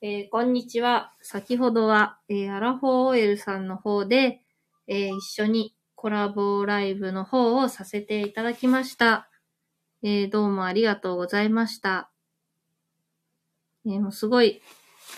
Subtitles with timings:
[0.00, 1.12] えーこんにちは。
[1.22, 4.40] 先ほどは、えーアラフォー OL さんの方で、
[4.86, 9.28] えー一緒にコラボライブの方をさせていただきました。
[10.04, 12.12] えどうもありがとうございました。
[13.84, 14.62] えもうすごい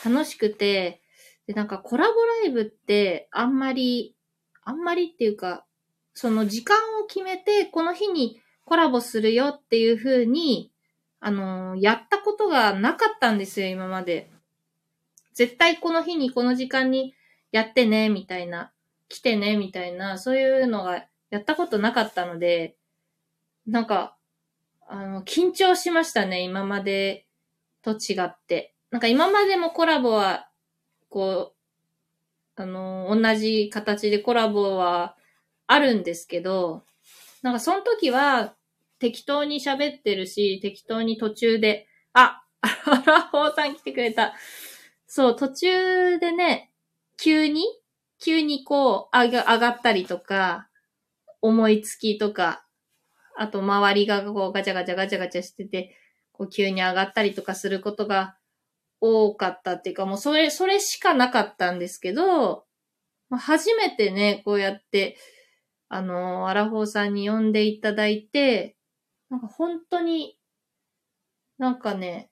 [0.02, 1.02] 楽しくて、
[1.46, 4.16] で、なんかコラボライブってあんまり、
[4.64, 5.66] あんまりっていうか、
[6.14, 10.72] その時間を決めて、この日にコラボするよっていう風に、
[11.20, 14.30] あのやったことがなかったんですよ、今まで。
[15.40, 17.14] 絶対この日にこの時間に
[17.50, 18.72] やってね、みたいな、
[19.08, 22.76] 来てね、みたいな、そういうのがやったことなかったので、
[23.66, 24.18] なんか、
[24.86, 27.24] あの、緊張しましたね、今まで
[27.80, 28.74] と違って。
[28.90, 30.50] なんか今までもコラボは、
[31.08, 31.54] こ
[32.58, 35.16] う、あの、同じ形でコラボは
[35.66, 36.84] あるんですけど、
[37.40, 38.56] なんかその時は
[38.98, 42.68] 適当に喋ってるし、適当に途中で、あ、ア
[43.06, 44.34] ラフォーさん来てくれた。
[45.12, 46.70] そう、途中でね、
[47.20, 47.64] 急に、
[48.20, 50.68] 急にこう、上が上がったりとか、
[51.42, 52.64] 思いつきとか、
[53.36, 55.96] あと周りがこうガチャガチャガチャガチャしてて、
[56.30, 58.36] こう急に上がったりとかすることが
[59.00, 62.66] 多かったっていうか、もうそれ、それしかなかったんですけど、
[63.30, 65.16] まあ初めてね、こうやって、
[65.88, 68.76] あの、アラフォーさんに呼んでいただいて、
[69.30, 70.38] なんか本当に、
[71.58, 72.29] なんかね、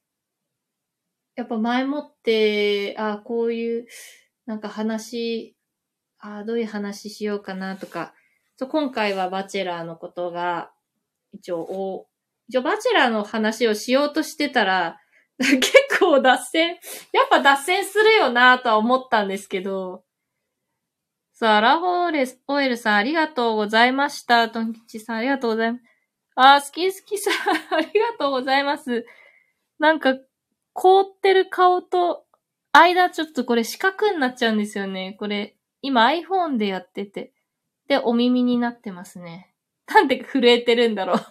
[1.38, 3.86] やっぱ前もって、あこういう、
[4.44, 5.56] なんか話、
[6.18, 8.12] あどういう話しようかなとか、
[8.56, 10.72] そう今回はバチェラーのことが、
[11.32, 12.08] 一応、
[12.48, 14.98] 一応バチェラーの話をしようとしてたら、
[15.38, 16.70] 結構脱線、
[17.12, 20.02] やっぱ脱線するよなとは思ったんですけど、
[21.34, 24.48] さあ、ラフォーレス、オエルさんありがとうございました。
[24.48, 25.84] トン吉さんありがとうございます。
[26.34, 27.34] あー、好き好きさん
[27.78, 29.06] ありがとうございます。
[29.78, 30.16] なんか、
[30.80, 32.24] 凍ってる顔と、
[32.70, 35.16] 間ちょっとこれ四角になっちゃうんですよね。
[35.18, 37.32] これ、今 iPhone でやってて。
[37.88, 39.52] で、お耳になってますね。
[39.92, 41.16] なんで震えてるんだろう。
[41.16, 41.22] わ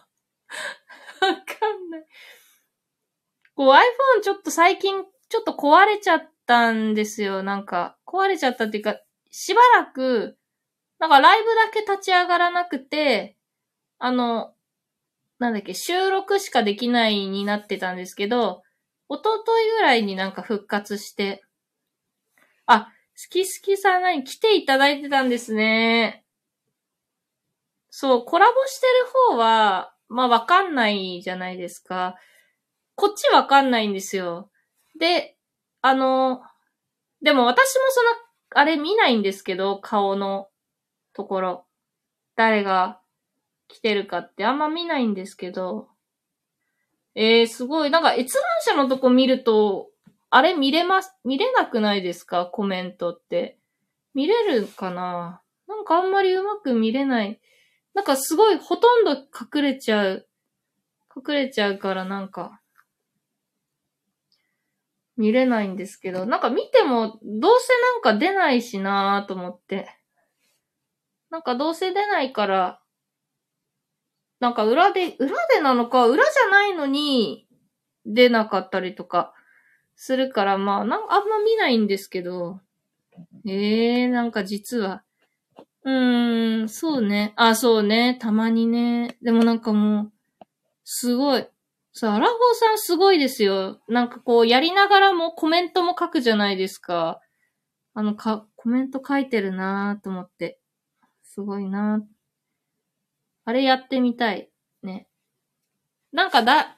[1.22, 2.06] かんない。
[3.56, 7.42] こう iPhone ちょっと最近ちょっと壊れちゃったんですよ。
[7.42, 9.00] なんか、壊れちゃったっていうか、
[9.32, 10.38] しばらく、
[11.00, 13.38] なんかライブだけ立ち上がらなくて、
[13.98, 14.54] あの、
[15.40, 18.64] なんだっけ、収録しかできないになってたんですけど、
[19.10, 21.44] 一昨日ぐらいになんか復活して、
[22.66, 26.24] あ、好き好きさん何来ていただいてたんですね。
[27.90, 28.94] そう、コラボしてる
[29.32, 32.16] 方は、まあわかんないじゃないですか。
[32.96, 34.52] こっちわかんないんですよ。
[35.00, 35.38] で、
[35.82, 36.42] あの、
[37.22, 38.10] でも私もその、
[38.52, 40.50] あれ見ないんですけど、顔の
[41.14, 41.66] ところ。
[42.36, 43.02] 誰が
[43.68, 45.90] 来てるかってあんま見ないんですけど。
[47.20, 47.90] えー、すごい。
[47.90, 49.90] なんか閲覧者のとこ見ると、
[50.30, 52.46] あれ見れます、見れなくないですか？
[52.46, 53.58] コメントって。
[54.14, 55.42] 見れるかな？
[55.68, 57.40] なんかあんまりうまく見れない。
[57.96, 60.28] なんかすごいほとんど隠れちゃう。
[61.16, 62.62] 隠れちゃうからなんか、
[65.16, 69.90] 見れないんですけど、なんか見てもどうせなんか出ないしなーと思って。
[71.32, 72.80] なんかどうせ出ないから、
[74.40, 77.48] なんか裏で、裏でなのか、裏じゃないのに
[78.06, 79.34] 出なかったりとか
[79.96, 82.60] するから、まあ、なんあんま見ないんですけど、
[83.46, 85.04] ええー、なんか実は、
[85.84, 87.34] うーん、そうね。
[87.38, 88.18] あ、そうね。
[88.20, 89.18] たまにね。
[89.22, 90.12] でもなんかもう、
[90.84, 91.48] すごい。
[91.94, 93.80] さ、アラフォーさんすごいですよ。
[93.88, 97.22] なんかこう、やりながらもコメントも書くじゃないですか。
[97.94, 100.60] あの、か、コメント書いてるなーと思って。
[101.24, 102.17] すごいなー
[103.48, 104.50] あれやってみたい。
[104.84, 105.08] ね。
[106.12, 106.76] なんかだ、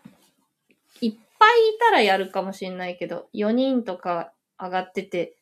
[1.02, 5.36] いっぱいいたらやるかもしれないけど、4人とか上がってて。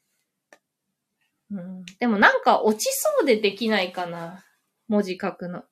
[1.51, 4.45] うん、でもなんか落ちそうでできないかな。
[4.87, 5.65] 文字書くの。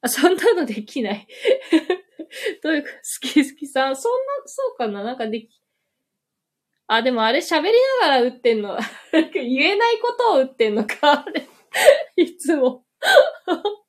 [0.00, 1.28] あ、そんなのできない。
[2.64, 5.04] どういうか、好き好きさん、そんな、そうかな？
[5.04, 5.62] なんかでき、
[6.88, 8.76] あ、でもあれ喋りながら打ってんの。
[9.12, 11.46] 言えないことを打ってんのか、あれ。
[12.16, 12.84] いつも。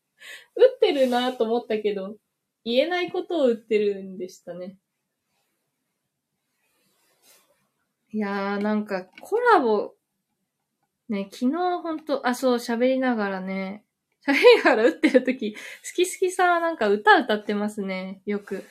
[0.60, 2.18] 打ってるなと思ったけど、
[2.66, 4.78] 言えないことを打ってるんでしたね。
[8.12, 9.94] いやー、なんかコラボ、
[11.08, 13.86] ね、昨日ほんと、あ、そう、喋りながらね、
[14.28, 15.60] 喋りながら打ってるとき、好
[15.96, 18.66] き好きさんはなんか歌歌ってますね、よく。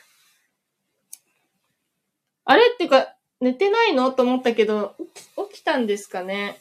[2.45, 4.95] あれってか、寝てないのと思ったけど、
[5.51, 6.61] 起きたんですかね。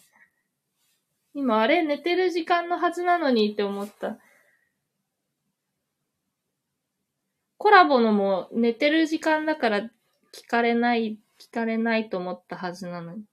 [1.33, 4.17] 今、あれ寝てる時間のはずなのにって思った。
[7.57, 13.23] コラボのも寝てる時間だから聞かれない、聞かれないと思ったはずなのに。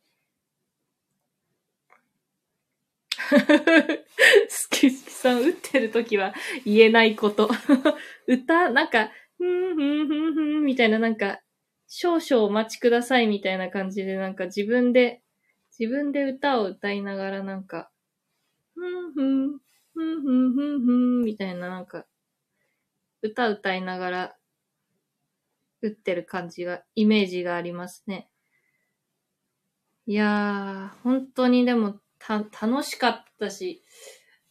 [3.31, 3.37] 好
[4.71, 6.35] き好きさん、打ってる時は
[6.65, 7.49] 言えないこと。
[8.26, 11.41] 歌、なんか、ふんふんふんふんみたいな、なんか、
[11.88, 15.23] 少々お待ちくださいみたいな感じで、なんか自分で、
[15.79, 17.91] 自分で歌を歌いながら、なんか、
[18.75, 19.59] ふんふん、
[19.94, 22.06] ふんふんふんふんみたいな、なんか、
[23.25, 24.37] 歌歌いながら、
[25.81, 28.29] 打ってる感じが、イメージがありますね。
[30.06, 33.82] いやー、本当にでも、た、楽しかったし、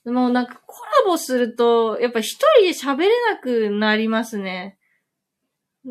[0.06, 4.80] もうなんかコラボすると、やっぱ一人で喋れなくなりますね。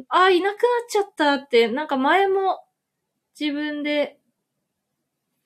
[0.09, 2.65] あ、いなくなっちゃったって、なんか前も
[3.39, 4.19] 自分で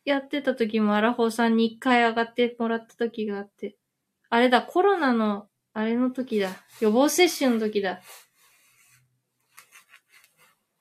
[0.07, 3.77] やってた時もアラフォーさんに一回上がってもらった時があって、
[4.31, 6.57] あれだ、コロナの、あれの時だ。
[6.81, 8.01] 予防接種の時だ。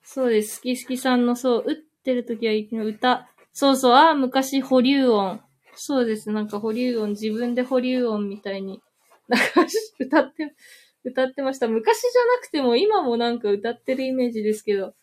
[0.02, 0.62] そうです。
[0.62, 3.30] 好き好きさんの、そう、打ってる時は歌。
[3.52, 5.42] そうそう、ああ、昔保留音。
[5.76, 6.32] そうです。
[6.32, 8.82] なんか保留音、自分で保留音みたいに、
[9.28, 9.66] なんか
[10.00, 10.56] 歌って、
[11.04, 11.68] 歌ってました。
[11.68, 14.94] 昔じゃなくても今もなんか歌ってるイメージですけど。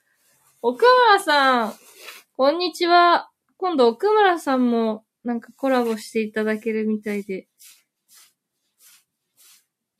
[0.62, 1.75] 奥村さん、
[2.39, 3.29] こんにちは。
[3.59, 7.47] 今度奥村さんもなんかコラボしていただけるみたいで。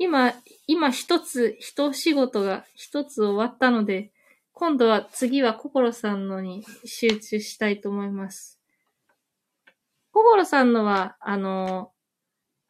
[0.03, 0.35] 今、
[0.67, 4.11] 今一つ、一仕事が一つ終わったので、
[4.53, 8.59] 今度は次は心さんのに集中したいと思います。
[10.11, 11.93] 心さんのは、あの、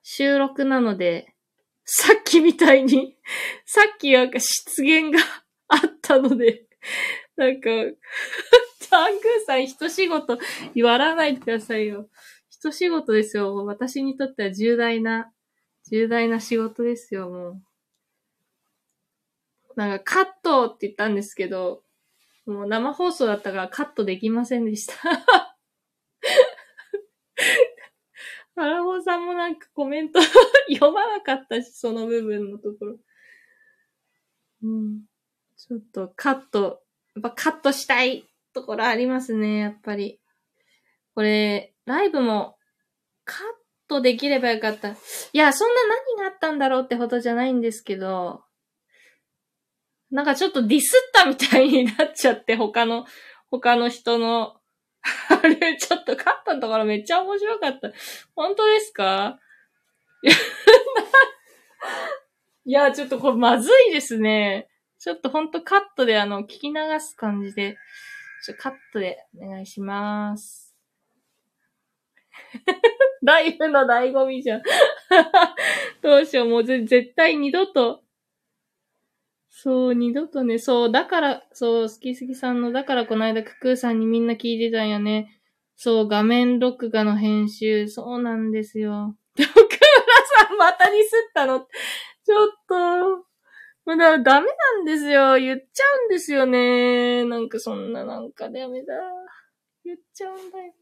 [0.02, 1.34] 収録なので、
[1.86, 3.16] さっきみたいに、
[3.64, 5.18] さっきなんか失言が
[5.68, 6.66] あったので、
[7.36, 7.70] なんか、
[8.90, 10.38] タングーさん一仕事
[10.74, 12.10] 言わないでくださいよ。
[12.50, 13.64] 一仕事ですよ。
[13.64, 15.32] 私にとっては重大な、
[15.90, 17.62] 重大な仕事ですよ、もう。
[19.76, 21.82] なんかカットって言ったんですけど、
[22.46, 24.94] もう生放送だったからカットできませんでした。
[28.54, 30.20] アラボさんもなんかコメント
[30.70, 32.98] 読まなかったし、その部分のところ。
[34.62, 35.04] うん。
[35.56, 36.82] ちょっとカット、
[37.14, 40.20] やっぱカットしたいところありますね、やっぱり。
[41.14, 42.58] これ、ライブも
[43.24, 43.61] カット
[43.92, 44.90] トできればよかった。
[44.90, 44.94] い
[45.32, 45.80] や、そんな
[46.16, 48.44] 何があったんだろうってほどじゃないんですけど、
[50.10, 53.06] なんかちょっとディスったみたいになっちゃって、他の、
[53.50, 54.56] 他の人の、
[55.28, 57.90] あれ、ちょっとカットのところめっちゃ面白かった。
[58.36, 59.38] 本当ですか？
[60.22, 60.34] い や
[62.86, 64.68] いや、ちょっとこれまずいですね。
[64.98, 67.76] ちょっとほんとカットであの、聞き流す感じで、
[68.44, 70.61] ちょカットでお願いします。
[73.22, 74.62] ライブの醍醐味じゃん。
[76.02, 78.02] どうしよう、もうぜ絶対二度と、
[79.48, 85.38] そう、二度とね、そう、だから、そう、好き好きさんの、だからこの間、ククーさんにみんな聞いてたんよね。
[85.76, 89.16] そう、画面録画の編集、そうなんですよ。
[89.36, 89.68] で、奥村
[90.46, 91.60] さんまたディスったの？
[92.24, 93.26] ちょっと、
[93.84, 95.38] まだダメなんですよ。
[95.38, 97.24] 言っちゃうんですよね。
[97.24, 98.94] なんかそんななんかダメだ。
[99.84, 100.72] 言っちゃうんだよ。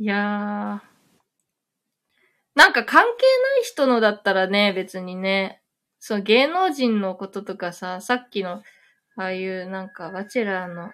[0.00, 0.86] いやー。
[2.54, 5.60] なんか関係ない人のだったらね、別にね。
[5.98, 8.62] そう、芸能人のこととかさ、さっきの、
[9.16, 10.90] ああいうなんか、バチェラーの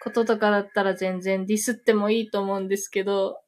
[0.00, 3.42] こととかだったら全然ディスってもいいと思うんですけど、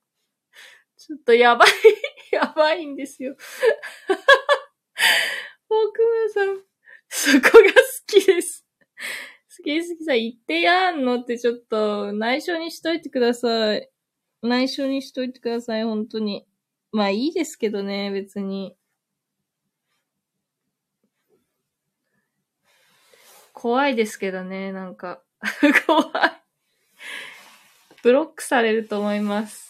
[0.96, 1.68] ちょっとやばい、
[2.34, 3.36] やばいんですよ。
[5.70, 6.60] 奥村さん、
[7.08, 7.60] そこが好
[8.08, 8.66] きです。
[9.58, 13.88] 好き好きさ、言ってやんのってちょっと内緒にしといてください。
[14.42, 16.46] 内緒にしといてください、本当に。
[16.92, 18.76] まあいいですけどね、別に。
[23.52, 25.20] 怖いですけどね、なんか。
[25.86, 26.12] 怖い。
[28.02, 29.68] ブロックされると思います。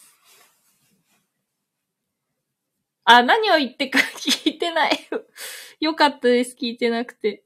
[3.03, 4.99] あ、何を言ってか聞いてない。
[5.81, 7.43] よかったです、聞いてなくて。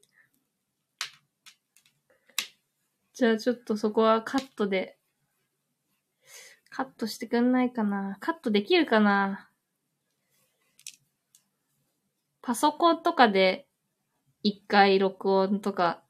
[3.14, 4.98] じゃあちょっとそこはカットで。
[6.76, 8.16] カットしてくんないかな？
[8.18, 9.48] カットできるかな？
[12.42, 13.68] パソコンとかで
[14.42, 16.02] 一回録音とか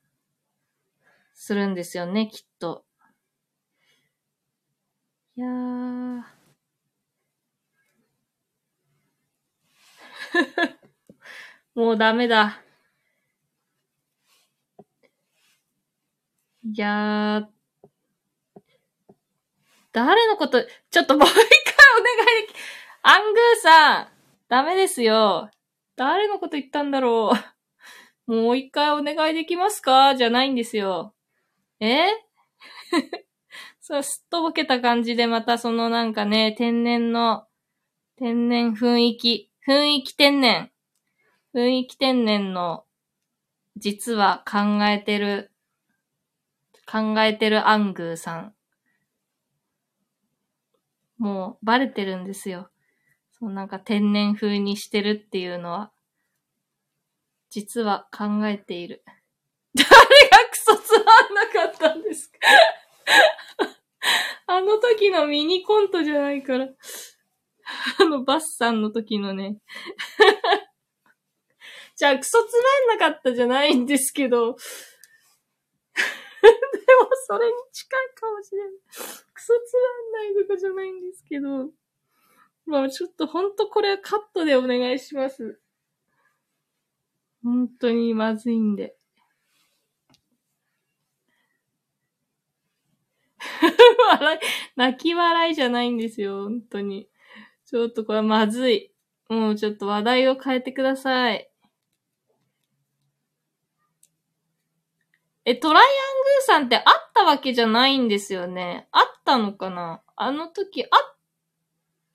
[1.34, 2.86] するんですよね、きっと。
[5.36, 6.22] いやー。
[11.74, 12.62] もうダメだ。
[16.62, 17.63] いやー。
[19.94, 20.60] 誰のこと、
[20.90, 22.56] ちょっともう一回お願いでき、
[23.02, 24.08] アングーさん、
[24.48, 25.50] ダメですよ。
[25.94, 27.32] 誰のこと言ったんだろ
[28.26, 28.32] う。
[28.32, 30.16] もう一回お願いできますか？
[30.16, 31.14] じゃないんですよ。
[31.78, 32.08] え？
[33.80, 37.46] そう、すっとぼけた感じでまたそのなんかね、天然の、
[38.16, 40.72] 天然雰囲気、雰囲気天然、
[41.54, 42.84] 雰囲気天然の、
[43.76, 45.52] 実は考えてる、
[46.84, 48.54] 考えてるアングーさん。
[51.24, 52.68] もうバレてるんですよ。
[53.30, 55.90] そうなんか天然風にしてるっていうのは、
[57.48, 59.02] 実は考えている。
[59.74, 59.94] 誰が
[60.50, 62.38] クソつまんなかったんですか？
[64.52, 66.68] あの時のミニコントじゃないから。
[68.00, 69.56] あの、バスさんの時のね。
[71.96, 72.52] じゃあ、クソつ
[72.88, 74.56] まんなかったじゃないんですけど。
[76.44, 78.70] でも、それに近いかもしれない。
[79.32, 79.76] クソつ
[80.12, 81.70] まんないとかじゃないんですけど。
[82.66, 85.60] まあ、ちょっとほんとこれはカットでお願いします。
[87.42, 88.96] 本当にまずいんで。
[94.20, 94.38] 笑い、
[94.76, 97.08] 泣き笑いじゃないんですよ、本当に。
[97.66, 98.94] ちょっとこれまずい。
[99.28, 101.50] もうちょっと話題を変えてください。
[105.44, 106.84] え、トライアングーさんってあっ
[107.14, 108.88] たわけじゃないんですよね。
[108.92, 110.02] あったのかな？
[110.16, 110.88] あの時、あ、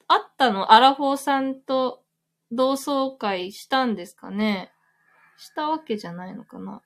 [0.07, 0.71] あったの？
[0.71, 2.03] アラフォーさんと
[2.51, 4.71] 同窓会したんですかね？
[5.37, 6.81] したわけじゃないのかな？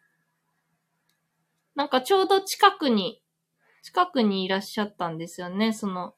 [1.75, 3.21] なんかちょうど近くに
[3.83, 6.15] 近くにいらっしゃったんですよね、その、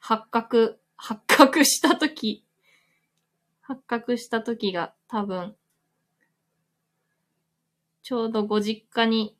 [0.00, 2.42] 発覚、発覚した時、
[3.60, 5.54] 発覚した時が多分、
[8.08, 9.36] ちょうどご実家に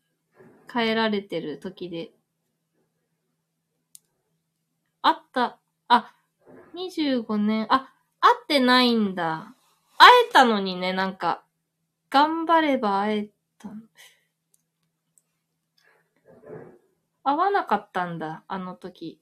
[0.71, 2.11] 帰られてる時で、
[5.01, 5.59] あった、
[5.89, 6.15] あ、
[6.75, 9.55] 25年、あ、会ってないんだ。
[9.97, 11.45] 会えたのにね、なんか、
[12.11, 13.71] 頑張れば会えた。
[17.25, 19.19] 会わなかったんだ、あの時。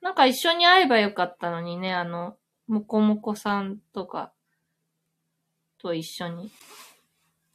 [0.00, 2.36] なんか一緒に会えばよかったのにね、あの、
[2.68, 4.32] もこもこさんとか、
[5.78, 6.52] と一緒に。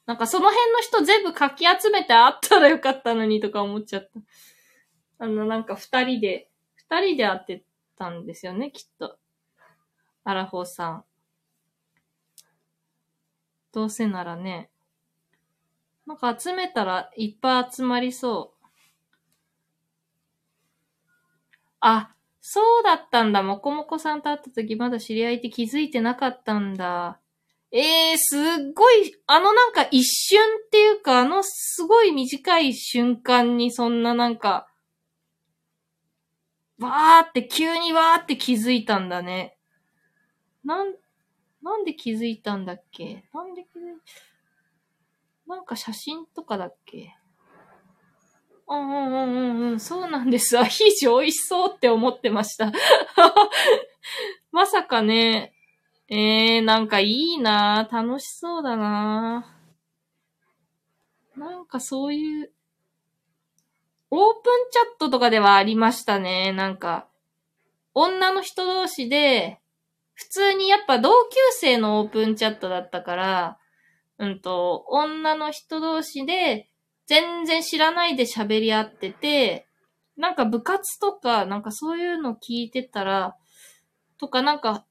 [0.09, 5.23] なんかその辺の人全部かき集めて会ったらよかったのにとか思っちゃった。
[5.23, 7.63] あの、なんか二人で、二人で会って
[7.95, 9.19] たんですよね、きっと。
[10.23, 11.03] アラフォーさん。
[13.71, 14.71] どうせならね。
[16.07, 18.65] なんか集めたらいっぱい集まりそう。
[21.81, 23.43] あ、そうだったんだ。
[23.43, 27.19] もこもこさんと会った時まだ知り合いって気づいてなかったんだ。
[27.71, 28.41] ええー、すっ
[28.73, 34.67] ごい、あのなんか一瞬っていうか、あのすごい短い瞬間にそんななんか、
[36.79, 39.57] わーって急にわーって気づいたんだね。
[40.63, 40.95] なん、
[41.61, 43.23] なんで気づいたんだっけ？
[43.33, 43.97] なんで気づい
[45.45, 47.15] なんか写真とかだっけ？
[48.67, 50.57] うんうんうんうんうん、そうなんです。
[50.57, 52.71] アヒージ美味しそうって思ってました。
[54.51, 55.53] まさかね、
[56.11, 59.45] えー、なんかいいな楽しそうだな
[61.37, 62.51] なんかそういう、
[64.09, 66.51] オープンチャットとかではありましたね。
[66.51, 67.07] なんか、
[67.93, 69.59] 女の人同士で、
[70.15, 73.57] 普通にやっぱ同級生のオープンチャットだったから、
[74.17, 76.69] うんと、女の人同士で、
[77.05, 79.67] 全然知らないで喋り合ってて、
[80.17, 83.37] なんか部活とか、なんかそういうの聞いてたら、
[84.17, 84.85] とかなんか、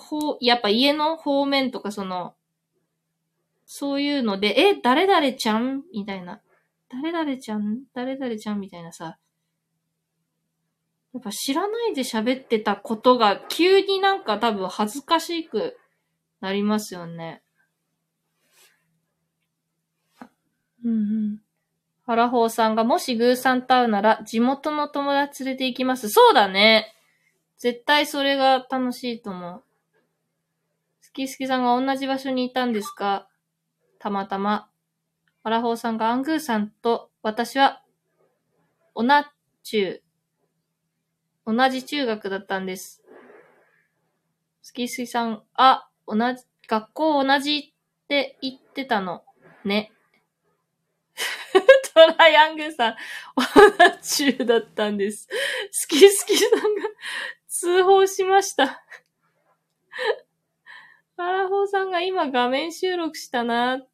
[0.00, 2.34] ほう、やっぱ家の方面とかその、
[3.66, 5.84] そういうので、え、誰々ちゃん？
[5.92, 6.40] みたいな。
[6.88, 7.82] 誰々ちゃん？
[7.94, 9.16] 誰々ちゃんみたいなさ。
[11.12, 15.76] やっぱ知らないで喋ってたことが急になんか多分恥ずかしく
[16.40, 17.42] なりますよね。
[20.84, 21.40] うんうん。
[22.06, 26.08] ハラホーさんがもしグーさんと会うなら地元の友達連れて行きます。
[26.08, 26.92] そうだね。
[27.58, 29.62] 絶対それが楽しいと思う。
[31.10, 33.28] スキスキさんが同じ場所にいたんですか？
[33.98, 34.70] たまたま。
[35.42, 37.82] ハラホーさんがアングーさんと私は、
[38.94, 39.04] 同
[39.64, 40.02] 中、
[41.44, 43.02] 同じ中学だったんです。
[44.62, 49.24] スキスキさん、あ、同じ、学校同じって言ってたの。
[49.64, 49.90] ね。
[51.92, 52.96] トライアングルさん、
[53.34, 55.26] お花中だったんです。
[55.26, 55.34] 好
[55.88, 56.88] き好きさんが
[57.48, 58.84] 通報しました。
[61.22, 63.84] アラフォーさんが今画面収録したな。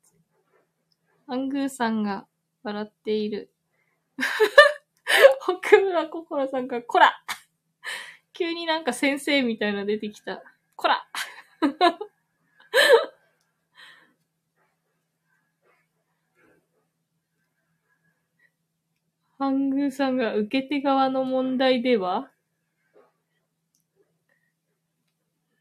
[1.26, 2.26] アングーさんが
[2.62, 3.50] 笑っている。
[5.48, 7.20] 奥村心さんが、こら
[8.32, 10.42] 急になんか先生みたいな出てきた。
[10.76, 11.06] こら
[19.38, 22.30] ハングーさんが受け手側の問題では？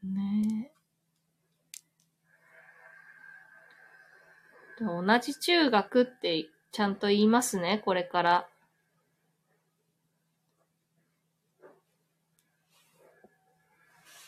[0.02, 0.65] ねえ。
[4.80, 8.48] 同じ中学ってちゃんと言いますね、これから。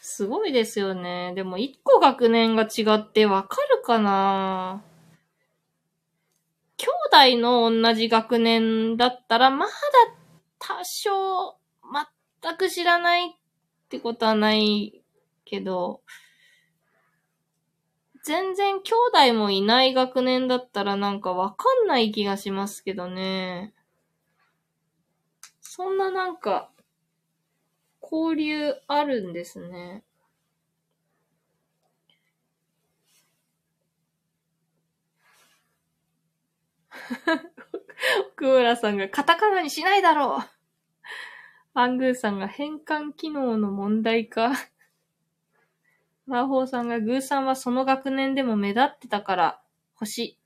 [0.01, 1.33] すごいですよね。
[1.35, 4.83] でも一個学年が違ってわかるかな
[6.77, 9.73] 兄弟の同じ学年だったら、まだ
[10.59, 11.59] 多少、
[12.43, 13.31] 全く知らないっ
[13.89, 15.03] てことはない
[15.45, 16.01] けど、
[18.29, 18.93] 全然兄
[19.31, 23.73] 弟もいない学年だったらなんかわかんない気がしますけどね。
[25.63, 26.71] そんななんか、
[28.03, 30.05] 交流あるんですね。
[38.35, 40.51] 奥村さんがカタカナにしないだろう
[41.73, 44.53] アングーさんが変換機能の問題か
[46.29, 49.61] ラーホーさんがグーさんはその学年でも目立ってたから
[49.95, 50.39] 星。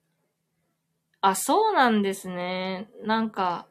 [1.21, 2.89] あ、そうなんですね。
[3.05, 3.67] なんか、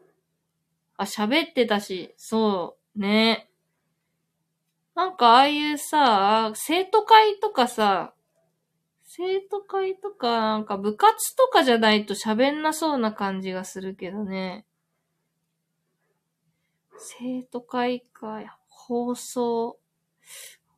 [0.98, 3.50] あ、喋ってたし、そう、ね。
[4.96, 8.14] なんかああいうさ、生徒会とかさ、
[9.04, 14.66] 生徒会とか、なんか部活とかじゃないと喋んなそうな感じがするけどね。
[16.98, 19.80] 生徒会か、放送、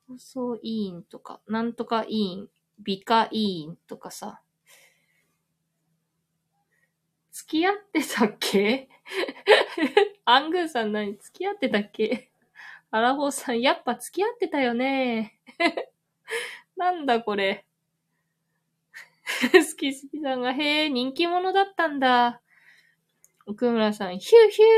[0.08, 4.42] 放送委員とか、なんとか委員、美化委員とかさ。
[7.32, 8.90] 付き合ってたっけ？
[10.26, 12.30] アングーさん何付き合ってたっけ？
[12.92, 15.40] アラホーさん、やっぱ付き合ってたよね。
[16.78, 17.66] なんだこれ？
[19.52, 22.42] 好き好きさんが、へえ、人気者だったんだ。
[23.46, 24.70] 奥村さん、ヒューヒュー。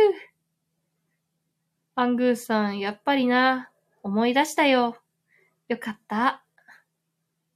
[1.96, 3.72] アングーさん、やっぱりな。
[4.02, 4.98] 思い出したよ。
[5.68, 6.44] よかった。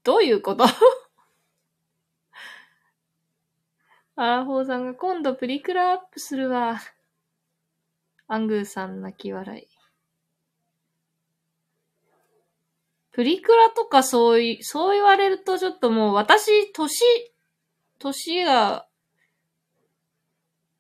[0.04, 0.66] どういうこと？
[4.16, 6.82] アラフォーさんが今度プリクラアップするわ。
[8.28, 9.68] アングーさん泣き笑い。
[13.12, 17.04] プリクラとかそうい、そう言われるとちょっともう私、年、
[17.98, 18.86] 年が、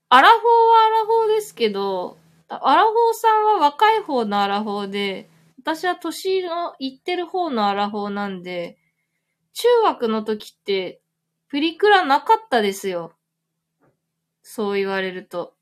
[0.10, 0.46] アラフォーは
[0.86, 5.30] アラフォーですけど、アラフォーさんは若い方のアラフォーで、
[5.76, 8.80] 私は年のいってる方のアラフォーなんで、
[9.54, 11.00] 中学の時って、
[11.48, 13.14] プリクラなかったですよ。
[14.42, 15.54] そう言われると。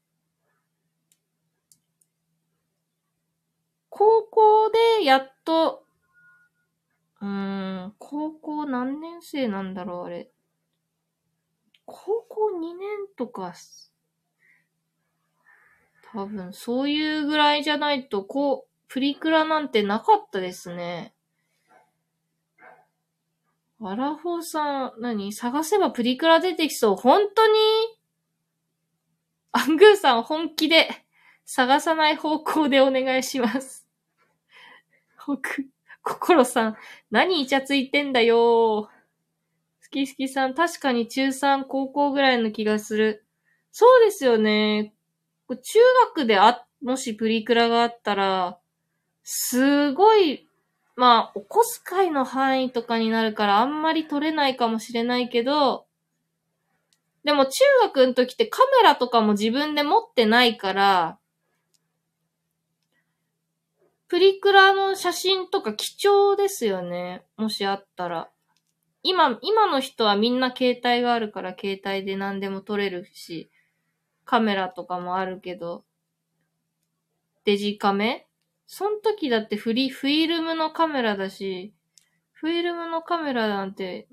[3.90, 5.84] 高校でやっと
[7.20, 10.32] うーん、高校何年生なんだろう、あれ。
[11.86, 13.54] 高校2年とか、
[16.14, 21.14] 多分、そういうぐらいじゃないと、こう、プリクラなんてなかったですね。
[23.80, 25.32] アラフォーさん、何？
[25.34, 26.96] 探せばプリクラ出てきそう。
[26.96, 27.60] 本当に？
[29.52, 30.90] アングーさん本気で
[31.46, 33.88] 探さない方向でお願いします。
[35.28, 35.68] 僕、
[36.02, 36.78] 心さん、
[37.12, 38.90] 何イチャついてんだよ好
[39.92, 43.26] き好きさん、確かに中3、高校ぐらいの気がする。
[43.72, 44.94] そうですよね。
[45.50, 45.80] 中
[46.16, 48.60] 学であ、もしプリクラがあったら、
[49.30, 50.48] すごい、
[50.96, 55.86] まあ、お小遣いの範囲とかになるからあんまり撮れないかもしれないけど、
[57.26, 57.52] でも中
[57.84, 61.20] 学の時ってカメラとかも自分で持ってないから、
[64.08, 67.26] プリクラの写真とか貴重ですよね。
[67.36, 68.30] もしあったら。
[69.04, 73.52] 今、今の人はみんな携帯があるから携帯で何でも撮れるし、
[74.24, 75.84] カメラとかもあるけど、
[77.44, 78.27] デジカメ
[78.68, 81.74] そん時だってフリ、フィルムのカメラだし、
[82.34, 84.08] フィルムのカメラなんて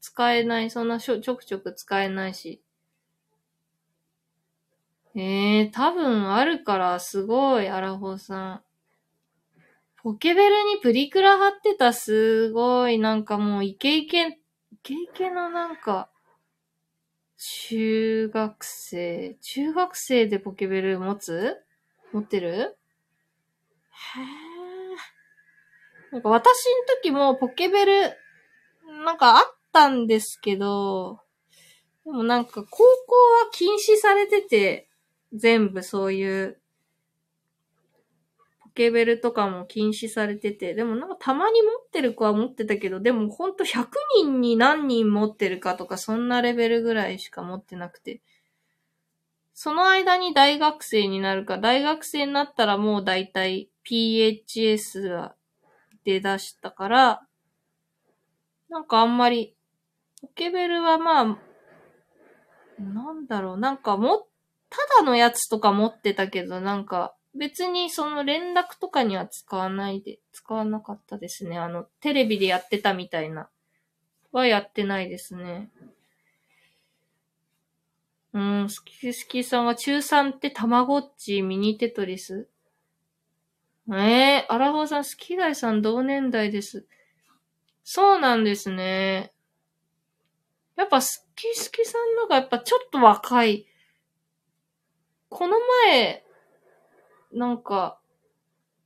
[0.00, 2.62] 使えない、そんなしょちょくちょく使えないし。
[5.16, 8.62] ええー、多分あるからすごい、アラフォーさん。
[10.02, 14.38] ポケベルにプリクラ貼ってたすごい、なんかもうイケイケ、
[14.72, 16.08] イケイケのなんか、
[17.36, 21.56] 中学生、中学生でポケベル持つ？
[22.12, 22.76] 持ってる？
[24.16, 24.24] へえ。
[26.12, 28.16] なんか私の時もポケベル、
[29.04, 31.20] なんかあったんですけど、
[32.04, 34.88] でもなんか高校は禁止されてて、
[35.32, 36.60] 全部そういう
[38.60, 48.20] ポケベルとかも禁止されてて、でもなんかたまに持ってる子は持ってたけど、でもほんと100人に何人持ってるかとか、そんなレベルぐらいしか持ってなくて。
[49.54, 55.34] その間に大学生になるか、大学生になったらもうだいたい PHS が
[56.04, 57.22] 出だしたから、
[58.68, 59.54] なんかあんまり、
[60.20, 61.38] ポケベルはまあ、
[62.80, 64.28] なんだろう、なんかも、
[64.68, 71.58] ただのやつとか持ってたけど、なんか、別にその連絡とかには使わないで、使わなかったですね。
[71.58, 73.48] あの、テレビでやってたみたいな。
[74.32, 75.70] はやってないですね。
[78.32, 82.48] うん、スキスキさんが中3ってたまごっちミニテトリス
[83.92, 86.86] ええー、アラフォーさん、スキダイさん同年代です。
[87.82, 89.32] そうなんですね。
[90.76, 93.66] やっぱスキスキさんのがやっぱちょっと若い。
[95.28, 96.24] この前、
[97.32, 98.00] なんか、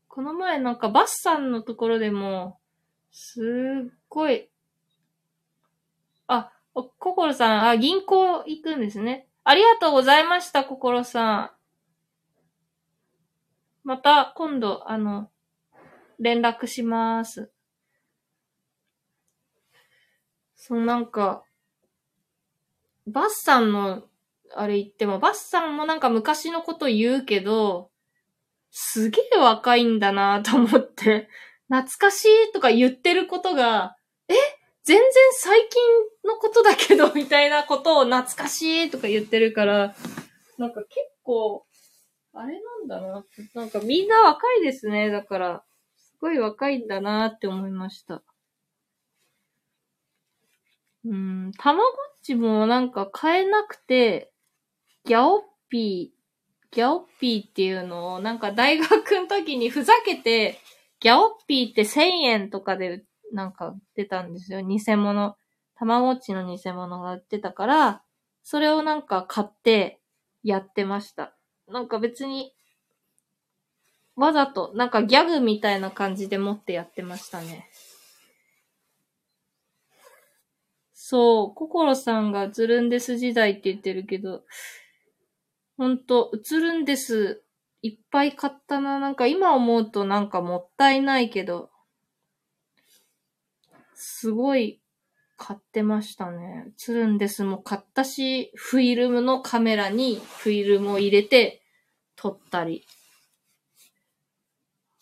[0.08, 2.58] この前なんかバッサンのところでも、
[3.10, 3.40] す
[3.86, 4.48] っごい、
[6.26, 9.28] あ、ココロさん、あ、銀行行くんですね。
[9.44, 11.50] ありがとうございました、ココロさん。
[13.84, 15.30] また、今度、あの、
[16.18, 17.50] 連絡します。
[20.54, 21.44] そう、なんか、
[23.06, 24.04] バッサンの、
[24.56, 27.90] あれ言っても、バッサンもなんか昔のこと言うけど、
[28.70, 31.28] すげえ若いんだなと思って、
[31.68, 33.96] 懐かしいとか言ってることが、
[34.28, 34.34] え
[34.84, 35.82] 全然最近
[36.24, 39.94] のことだけど、みたいなことを懐かしいとか言ってるから、
[40.56, 41.66] なんか結構、
[42.34, 43.24] あれなんだな。
[43.54, 45.10] なんかみんな若いですね。
[45.10, 45.64] だから、
[45.96, 48.22] すごい若いんだなって思いました。
[51.04, 51.92] うん、たまごっ
[52.22, 54.32] ちもなんか買えなくて、
[55.04, 60.58] ギャオッピー、ギャオッピーっていうのをなんか大学の時にふざけて、
[61.00, 64.62] ギャオッピーって1000円とかでなんか売ってたんですよ。
[64.62, 65.36] 偽物。
[65.76, 68.02] たまごっちの偽物が売ってたから、
[68.42, 70.00] それをなんか買って
[70.42, 71.33] やってました。
[71.68, 72.54] なんか別に、
[74.16, 77.68] わざと、なんかギャグみたいな感じで持ってやってましたね。
[80.92, 84.44] そう、ココロさんが映るんです時代って言ってるけど、
[85.76, 87.42] ほんと、映るんです。
[87.82, 89.00] いっぱい買ったな。
[89.00, 91.70] なんか今思うとなんかもったいないけど、
[93.94, 94.80] すごい
[95.36, 96.72] 買ってましたね。
[96.76, 101.62] つるんですも買ったし、フィルムのカメラにフィルムを入れて
[102.16, 102.86] 撮ったり。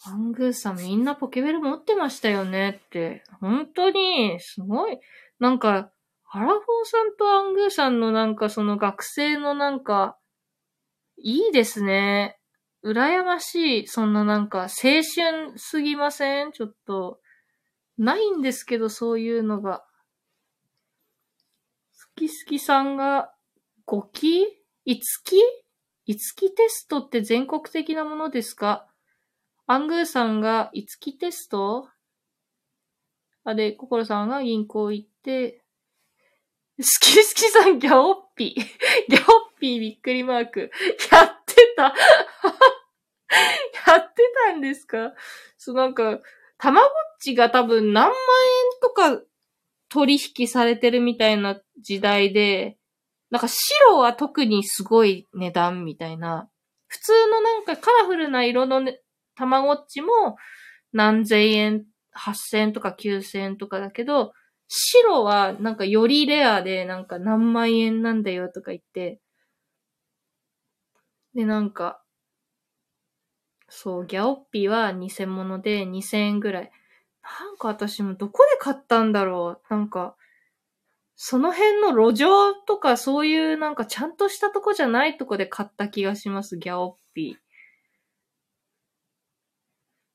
[0.04, 3.22] アングーさんみんなポケベル持ってましたよねって。
[3.40, 4.98] 本当に、すごい。
[5.38, 5.92] なんか、
[6.30, 10.18] アラフォーさんとアングーさんのなんかその学生のなんか、
[11.18, 12.38] いいですね。
[12.84, 13.86] 羨ましい。
[13.86, 16.52] そんななんか、青春すぎません？
[16.52, 17.20] ちょっと。
[17.96, 19.84] ないんですけど、そういうのが。
[22.22, 23.32] 好き好きさんが
[23.86, 24.42] 5期
[24.86, 25.36] ?5 期
[26.08, 28.86] ?5 期テストって全国的なものですか？
[29.66, 31.88] アングーさんが5期テスト？
[33.44, 35.62] あ、で、ココロさんが銀行行って、
[36.78, 38.60] 好き好きさんギャオッピー。
[39.10, 40.70] ギャオッピーびっくりマーク。
[41.10, 41.82] やってた
[43.92, 45.12] やってたんですか？
[45.58, 46.20] そうなんか、
[46.58, 48.16] たまごっちが多分何万円
[48.80, 49.22] とか
[49.92, 52.78] 取引されてるみたいな時代で、
[53.30, 56.48] なんか白は特にすごい値段みたいな。
[56.86, 59.00] 普通のなんかカラフルな色の、ね、
[59.34, 60.36] たまごっちも
[60.94, 64.32] 何千円、八千円とか九千円とかだけど、
[64.66, 69.20] 白はなんかよりレアでなんか何万円なんだよとか言って、
[71.34, 72.02] でなんか、
[73.68, 76.70] そう、ギャオッピーは偽物で2000円ぐらい。
[77.22, 80.16] なんか私もどこで買ったんだろうなんか、
[81.14, 87.42] その辺の路上とかそういうなんかちゃんとしたとこじゃないとこで買った気がします、ギャオッピー。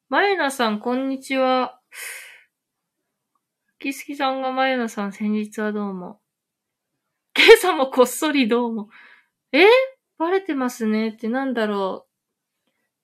[0.09, 1.79] マユナさん、こんにちは。
[3.79, 6.19] キスキさんがマユナさん、先日はどうも。
[7.33, 8.89] ケイさんもこっそりどうも。
[9.51, 9.65] え？
[10.17, 12.07] バレてますねってなんだろ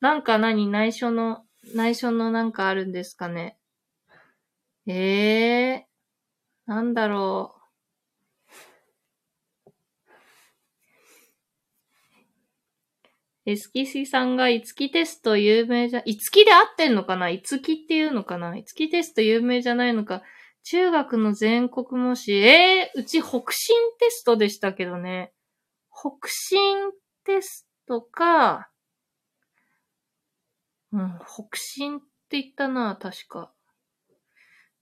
[0.01, 0.03] う。
[0.03, 0.67] なんか何？
[0.67, 3.57] 内緒の、内緒のなんかあるんですかね。
[4.85, 7.63] ええー、なんだろう。
[13.45, 17.29] エスキシさんが、いつきテスト有名じゃ、いつきで合ってんのかな？
[17.29, 18.55] いつきっていうのかな？
[18.57, 20.21] いつきテスト有名じゃないのか。
[20.63, 22.33] 中学の全国模試。
[22.33, 25.33] ええー、うち北進テストでしたけどね。
[25.91, 26.91] 北進
[27.25, 28.69] テストか、
[30.91, 33.52] うん、北進って言ったな、確か。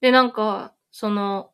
[0.02, 1.52] で、なんか、その、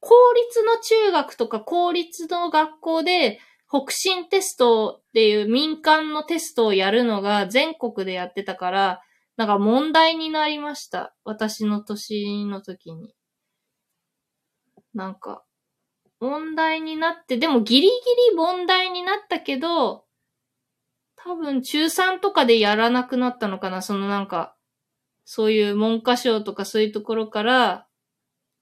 [0.00, 9.02] 公立の中学とか公立の学校で、北進テストっていう民間のテストをやるのが全国でやってたから、
[9.36, 11.14] なんか問題になりました。
[11.24, 13.14] 私の年の時に。
[14.92, 15.44] なんか、
[16.18, 17.90] 問題になって、でもギリギ
[18.30, 20.04] リ問題になったけど、
[21.16, 24.56] 多分中3とかでやらなくなったのかなそのなんか、
[25.32, 27.86] そういう文科省とかそういうところから、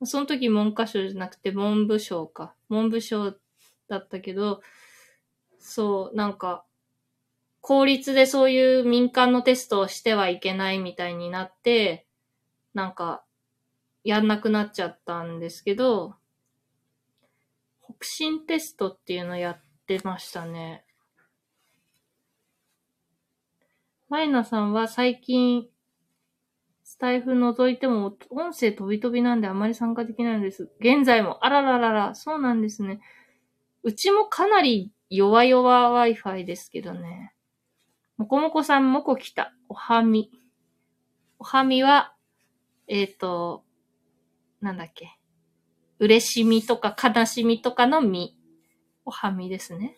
[0.04, 2.54] その時文科省じゃなくて文部省か。
[2.68, 3.35] 文部省
[3.88, 4.61] だったけど、
[5.59, 6.66] そう、なんか、
[7.62, 12.07] 公立でそういう民間のテストをしてはいけないみたいになって、
[12.74, 13.24] なんか、
[14.04, 16.16] やんなくなっちゃったんですけど、
[17.83, 20.85] 北進テストっていうのやってましたね。
[24.11, 25.70] マイナさんは最近、
[26.98, 30.68] スタイフ覗いても音声飛び飛びなんであまり参加できないんです。
[30.80, 32.98] 現在も、あらららら、そうなんですね。
[33.84, 37.32] うちもかなり弱々 Wi-Fi ですけどね。
[38.16, 39.54] もこもこさんもこ来た。
[39.68, 40.32] おはみ。
[41.38, 42.16] おはみは、
[42.88, 43.62] えっ、ー、と、
[44.61, 45.20] なんだっけ。
[46.00, 48.37] 嬉しみとか悲しみとかのみ。
[49.04, 49.94] おはみですね。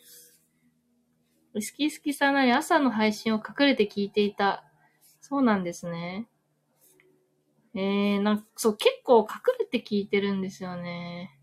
[1.55, 4.65] 好き好きさんなり朝の配信を隠れて聞いていた。
[5.23, 6.29] そうなんですね。
[7.75, 11.37] えー、なんか、そう、結構隠れて聞いてるんですよね。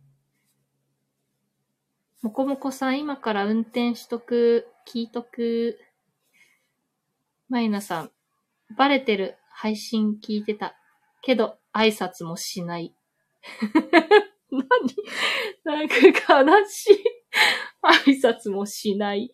[2.21, 5.79] もこもこさん、今から運転しとく、聞いとく。
[7.49, 8.11] マイナさん、
[8.75, 10.75] バレてる配信聞いてた。
[11.21, 12.93] けど、挨拶もしない。
[14.51, 14.67] 何？
[15.63, 17.03] なんか悲しい。
[17.83, 19.31] 挨拶もしない。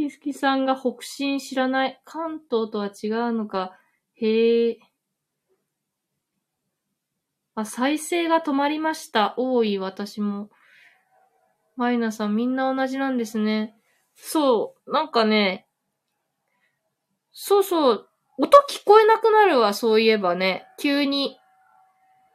[0.00, 2.00] 好き好きさんが北進知らない。
[2.04, 3.78] 関東とは違うのか。
[4.14, 4.78] へえ。
[7.54, 9.34] あ、再生が止まりました。
[9.36, 10.48] 多い、私も。
[11.76, 13.76] マイナさん、みんな同じなんですね。
[14.14, 15.66] そう、なんかね、
[17.32, 18.08] そうそう、
[18.38, 20.66] 音聞こえなくなるわ、そういえばね。
[20.78, 21.38] 急に。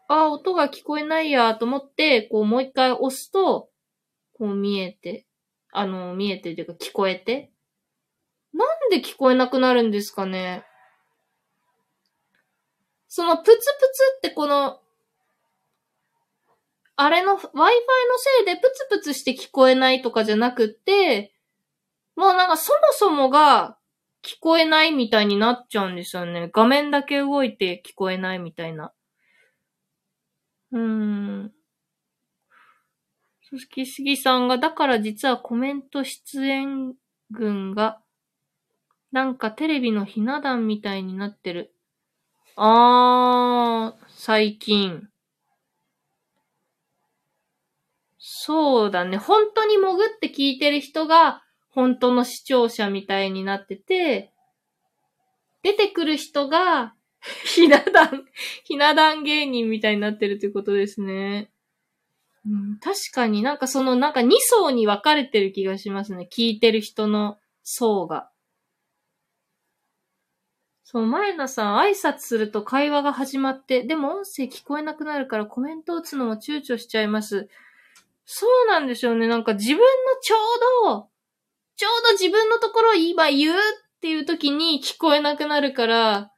[0.07, 3.69] あ、音が聞こえないやと思って、こうもう一回押すと、
[4.33, 5.25] こう見えて、
[5.71, 7.51] あの、見えてというか聞こえて。
[8.55, 10.63] なんで聞こえなくなるんですかね？
[13.09, 13.65] そのプツプツ
[14.17, 14.79] ってこの、
[16.95, 21.33] あれの Wi-Fi のせいでプツプツして聞こえないとかじゃなくって、
[22.15, 23.77] もうなんかそもそもが
[24.23, 26.49] 聞こえないみたいになっちゃうんですよね。
[26.53, 28.93] 画面だけ動いて聞こえないみたいな。
[30.71, 31.51] うーん。
[33.41, 36.93] すきすぎさんが、だから実はコメント出演
[37.31, 37.99] 群が、
[39.15, 41.73] なんかテレビのひな壇みたいになってる。
[42.57, 45.07] あー、最近。
[48.19, 49.15] そうだね。
[49.15, 54.33] 本当に潜って聞いてる人が、本当の視聴者みたいになってて、
[55.63, 56.93] 出てくる人が、
[57.45, 58.25] ひな壇、
[58.65, 61.51] ひな壇芸人みたいになってるってことですね。
[62.45, 66.27] うん、確かになんかそのなんか2層に分かれてる気がしますね。
[66.29, 68.29] 聞いてる人の層が。
[70.87, 77.49] そう、前野さん挨拶すると会話が始まって、でも音声聞こえなくなるからコメント打つのも躊躇しちゃいます。
[78.23, 79.27] そうなんでしょうね。
[79.27, 79.83] なんか自分の
[80.21, 81.09] ちょうど
[81.75, 86.31] ちょうど自分のところを今言うっていう時に聞こえなくなるから、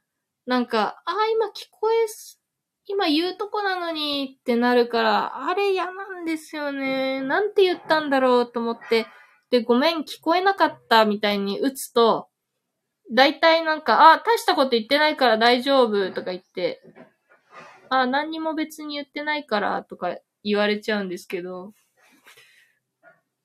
[0.46, 2.40] なんか、ああ、今聞こえす、
[2.86, 7.20] 今言うとこなのにってなるから、あれ嫌なんですよね。
[7.20, 9.06] なんて言ったんだろうと思って、
[9.50, 12.28] で、ごめん、聞こえなかったみたいに打つと、
[13.10, 16.82] だいたいなんか、あ、大したこと言ってないから大丈夫とか言って、
[17.88, 21.72] あ、何にも別に言ってないからとか言われちゃうんですけど、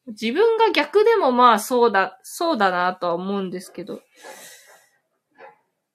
[0.07, 4.01] 自分が逆でもまあそうだ、そうだなとは思うんですけど。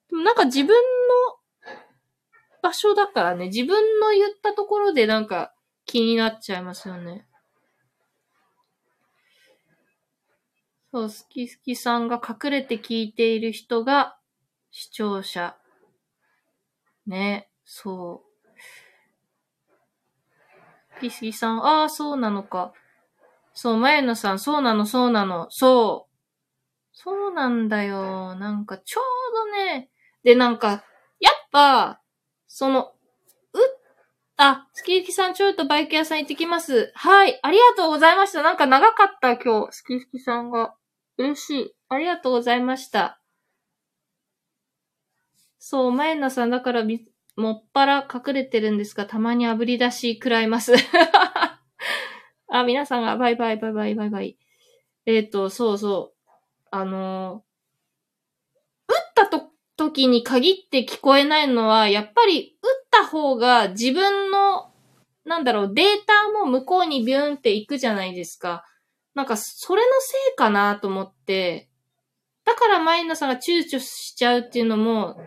[0.08, 0.74] でもなんか自分の
[2.62, 5.52] 場所だからね、自分の言ったところでなんか
[5.84, 7.26] 気になっちゃいますよね。
[10.90, 14.18] そう、好き好きさんが隠れて聞いている人が
[14.70, 15.56] 視聴者。
[17.06, 18.48] ね、そう。
[20.94, 22.72] 好き好きさん、ああ、そうなのか。
[23.52, 26.14] そう、前野さん、そうなの、そうなの、そう。
[26.92, 28.34] そうなんだよ。
[28.34, 29.90] なんか、ちょうどね、
[30.24, 30.84] で、なんか、
[31.20, 32.00] やっぱ、
[32.46, 32.92] その、
[34.40, 36.92] あ、スキーキさん、ちょっとバイク屋さん行ってきます。
[36.94, 38.40] はい、ありがとうございました。
[38.40, 40.76] なんか長かった、今日、スキーキさんが。
[41.18, 41.74] 嬉しい。
[41.88, 43.20] ありがとうございました。
[45.58, 46.84] そう、前野さん、だから、
[47.34, 50.74] もっぱら隠れてるんですが、たまに炙り出し食らいます。
[52.48, 54.38] あ、皆さんが、バイバイバイバイバイバイ。
[55.04, 56.28] えっ、と、そうそう。
[56.70, 64.70] あのー、打ったと、時に限って聞こえないのは、やっぱり打った方が自分の、
[65.24, 68.64] なんだろう、データも向こうにビューンって行くじゃないですか。
[69.14, 71.68] なんか、それのせいかなと思って、
[72.44, 75.20] だからマイナさんが躊躇しちゃうっていうのも、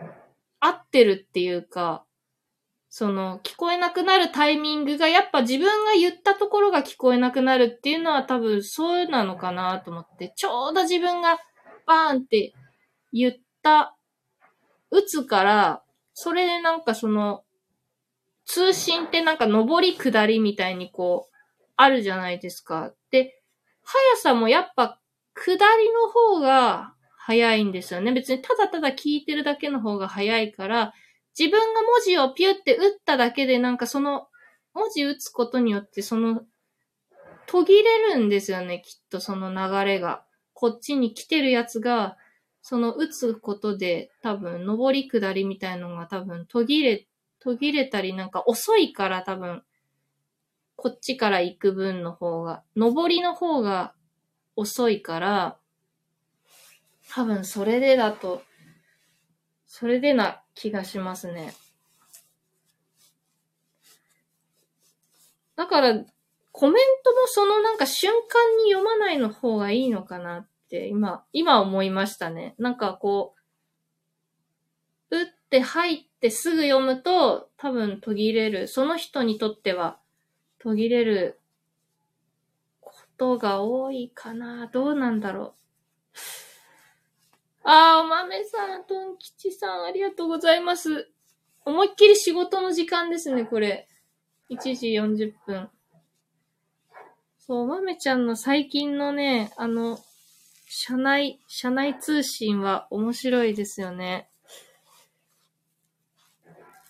[0.60, 2.04] 合ってるっていうか、
[2.88, 11.38] その、聞こえなくなるタイミングが、やっぱ自分が言ったところが聞こえなくなるっていうのは多分そうなのかなと思って、ちょうど自分が
[11.86, 12.52] バーンって
[13.12, 13.96] 言った、
[14.90, 15.82] 打つから、
[16.12, 17.44] それでなんかその、
[18.52, 21.34] 通信ってなんか上り下りみたいにこう、
[21.74, 22.92] あるじゃないですか。
[23.10, 23.40] で、
[23.82, 25.00] 速さもやっぱ
[25.34, 25.58] 下り
[25.90, 28.12] の方が早いんですよね。
[28.12, 30.92] 別にただただ聞いてるだけの方が早いから、
[31.38, 34.28] 自分が文字をピュって打っただけでなんかその
[34.74, 36.42] 文字打つことによってその
[37.46, 40.26] 途切れるんですよね、きっとその流れが。
[40.52, 42.18] こっちに来てるやつが、
[42.60, 47.06] その打つことで多分上り下りみたいのが多分途切れ、
[47.42, 49.62] 途切れたりなんか遅いから多分
[50.82, 53.94] こっちから行く分の方が、上りの方が
[54.56, 55.56] 遅いから、
[57.08, 58.42] 多分それでだと、
[59.68, 61.54] それでな気がしますね。
[65.54, 66.04] だから、
[66.50, 72.56] コメントもそのなんか瞬間に読まないの方がいいのかなって今、今思いましたね。
[72.58, 73.36] なんかこ
[75.10, 78.68] う、打って入っってすぐ読むと多分途切れる。
[78.68, 79.98] その人にとっては
[80.60, 81.40] 途切れる
[82.80, 84.68] ことが多いかな。
[84.68, 85.52] どうなんだろう。
[87.64, 91.10] あー、お豆さん、トン吉さん、ありがとうございます。
[91.64, 93.88] 思いっきり仕事の時間ですね、これ。
[94.48, 95.70] 1時40分。
[97.40, 99.98] そう、豆ちゃんの最近のね、あの、
[100.68, 104.28] 社内、社内通信は面白いですよね。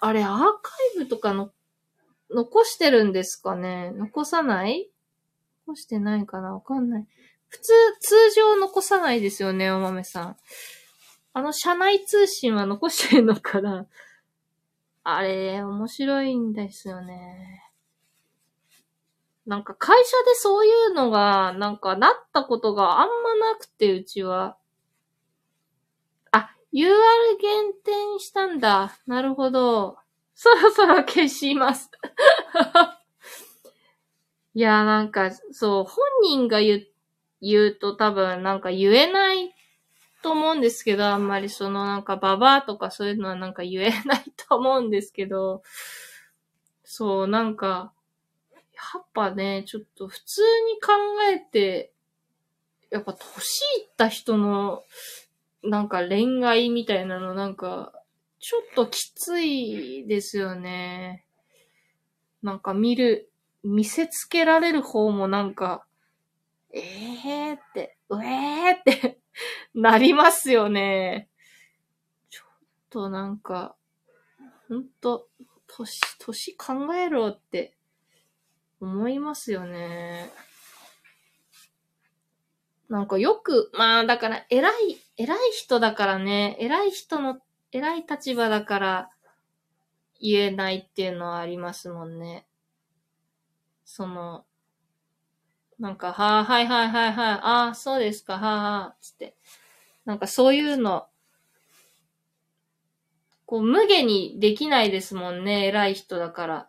[0.05, 1.53] あれ、アーカイブとかの、
[2.29, 3.93] 残してるんですかね？
[3.95, 4.91] 残さない？
[5.69, 6.55] 残してないかな？
[6.55, 7.07] わかんない。
[7.49, 10.37] 普通、通常残さないですよね、お豆さん。
[11.35, 13.87] あの、社内通信は残してるのかな？
[15.05, 17.63] あれ、面白いんですよね。
[19.47, 24.57] なんか会社でそういうのが、なんかなったことがあんまなくて、うちは。
[26.73, 26.91] UR
[27.41, 28.99] 減点したんだ。
[29.07, 29.99] なるほど。
[30.35, 31.91] そろそろ消します
[34.55, 36.83] いや、なんか、そう、本人が言っ
[37.43, 39.53] 言うと多分なんか言えない
[40.23, 45.63] と思うんですけど、あんまりそのなんかババアとかそういうのはなんか言えないと思うんですけど、
[46.85, 47.93] そう、なんか、
[48.55, 50.93] やっぱね、ちょっと普通に考
[51.33, 51.93] えて、
[52.91, 54.85] やっぱ年いった人の
[55.63, 57.93] なんか恋愛みたいなのなんか、
[58.41, 61.25] ちょっときついですよね。
[62.43, 63.31] なんか見る、
[63.63, 65.87] 見せつけられる方もなんか、
[66.73, 69.21] ええーって、うえーって
[69.75, 71.29] なりますよね。
[72.31, 72.47] ちょっ
[72.91, 73.77] となんか、
[74.69, 75.29] ほんと、
[75.69, 77.77] 年、年考えろって
[78.81, 80.33] 思いますよね。
[82.89, 87.39] なんかよく、まあだから偉い、偉い人だからね、偉い人の、
[87.71, 89.11] 偉い立場だから
[90.21, 92.45] 言えないっていうのはありますもんね。
[93.85, 94.45] その、
[95.79, 99.37] なんか、はあ、はいはいはいはい、ああ、そうですか、はあ、はあ、つって。
[100.05, 101.07] なんかそういうの、
[103.47, 106.69] こう、無下にできないですもんね、偉い人だから。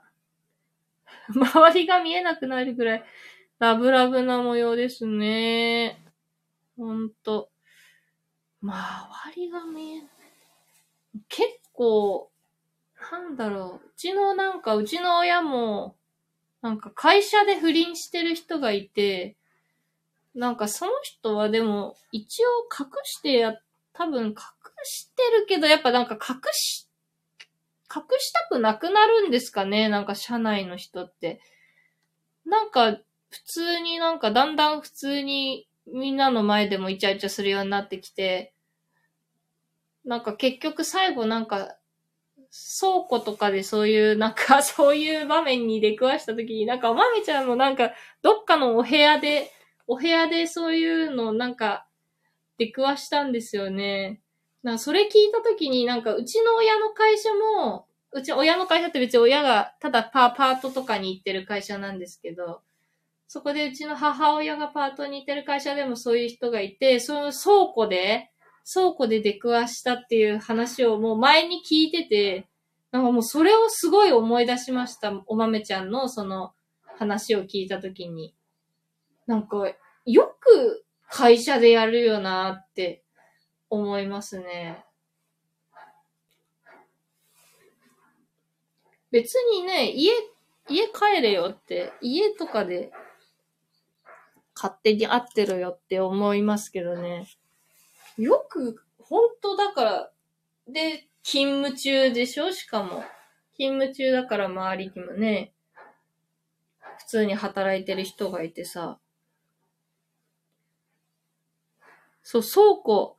[1.33, 3.03] 周りが見えなくなるぐらい、
[3.57, 5.99] ラブラブな模様ですね。
[6.77, 7.52] ほんと。
[8.63, 10.07] 周りが見えない。
[11.27, 12.31] 結構、
[13.11, 13.87] なんだろう。
[13.87, 15.95] うちのなんか、うちの親も、
[16.61, 19.35] なんか会社で不倫してる人がいて、
[20.33, 23.55] なんかその人はでも一応隠してや、
[23.91, 24.35] 多分隠
[24.83, 26.87] してるけど、やっぱなんか隠し、
[27.93, 31.41] 隠したくなくなるんですかねなんか社内の人って。
[32.45, 32.97] なんか
[33.29, 38.53] 普通になんかだんだん普通にみんなの前でもイチャイチャするようになってきて、
[40.05, 41.77] なんか結局最後なんか
[42.53, 49.51] 倉庫とかでそういう、なんか、 そういう場面に出くわした時に、なんか、おまめちゃんもなんか、どっかのお部屋で、
[49.87, 51.87] お部屋でそういうのなんか、
[52.59, 54.21] 出くわしたんですよね。
[54.61, 62.61] な、それ聞いた時に、なんか、うちの親の会社も、うち親の会社って別に親がただパーパートとかに行ってる会社なんですけど、
[63.33, 68.29] そこでうちの母親がパートに行ってる会社でもそういう人がいて、その倉庫で、
[68.71, 72.47] 倉庫で出くわしたっていう話をもう前に聞いてて、
[72.91, 75.11] なんかもうそれをすごい思い出しました。
[75.25, 76.53] お豆ちゃんのその
[76.99, 78.35] 話を聞いたときに。
[79.25, 79.67] なんか、
[80.05, 83.01] よく会社でやるよなって
[83.71, 84.85] 思いますね。
[89.09, 90.11] 別にね、家、
[90.69, 92.91] 家帰れよって、家とかで
[94.63, 97.27] 勝手に会ってるよって思いますけどね。
[98.17, 100.11] よく、本当だから、
[100.69, 102.53] で、勤務中でしょ？
[102.53, 103.03] しかも。
[103.57, 105.51] 勤務中だから周りにもね、
[106.97, 108.99] 普通に働いてる人がいてさ。
[112.21, 113.17] そう、倉庫。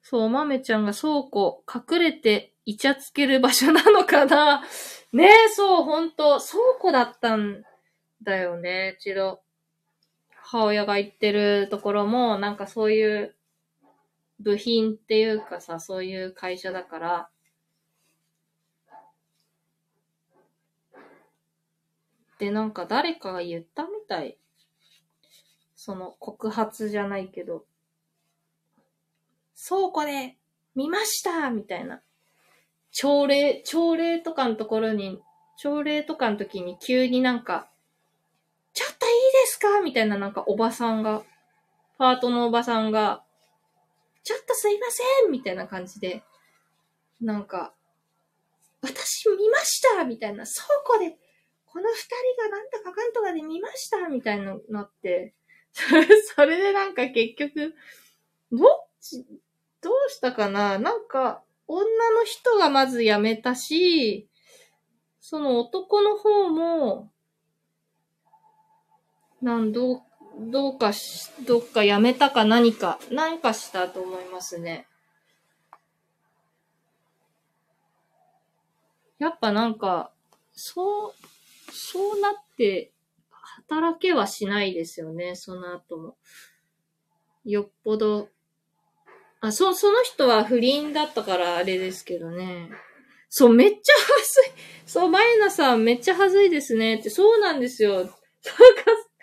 [0.00, 4.64] そう、お豆ちゃんが倉庫、隠れてイチャつける場所なのかな？
[5.12, 7.62] ねえ、そう、ほんと、倉庫だったん
[8.22, 9.42] だよね、一度。
[10.50, 13.34] 母親が行ってるところも、なんかそういう
[14.40, 17.28] 部品っていうかさ、そういう会社だから、
[22.38, 24.38] で、なんか誰かが言ったみたい。
[25.74, 27.66] その告発じゃないけど、
[29.68, 30.38] 倉庫で
[30.74, 32.00] 見ましたみたいな。
[32.90, 35.20] 朝礼、朝礼とかのところに、
[35.58, 37.70] 朝礼とかの時に急になんか、
[38.78, 39.80] ちょっといいですか？
[39.80, 41.24] みたいななんかおばさんが、
[41.98, 43.24] パートのおばさんが、
[44.22, 46.22] ちょっとすいませんみたいな感じで、
[47.20, 47.74] なんか、
[48.80, 51.18] 私見ましたみたいな、倉庫で、
[51.66, 51.96] この二
[52.36, 55.34] 人がなんとかかんとかで見ましたみたいななって、
[56.36, 57.74] それでなんか結局、
[58.52, 59.26] どっち、
[59.80, 60.78] どうしたかな？
[60.78, 64.28] なんか、女の人がまず辞めたし、
[65.18, 67.10] その男の方も、
[69.42, 70.02] なん、どう、
[70.50, 74.86] どうかし、どっか辞めたか何か、何かしたと思いますね。
[79.18, 80.12] やっぱなんか、
[80.52, 81.14] そう、
[81.72, 82.92] そうなって、
[83.30, 86.16] 働けはしないですよね、その後も。
[87.44, 88.28] よっぽど
[89.40, 92.70] あ、そう、その人は不倫だったからあれですけどね。
[93.28, 94.88] そう、めっちゃはずい。
[94.88, 97.96] そう、マイナさんめっちゃはずいですねって、そうなんですよ。
[97.96, 98.14] なんか、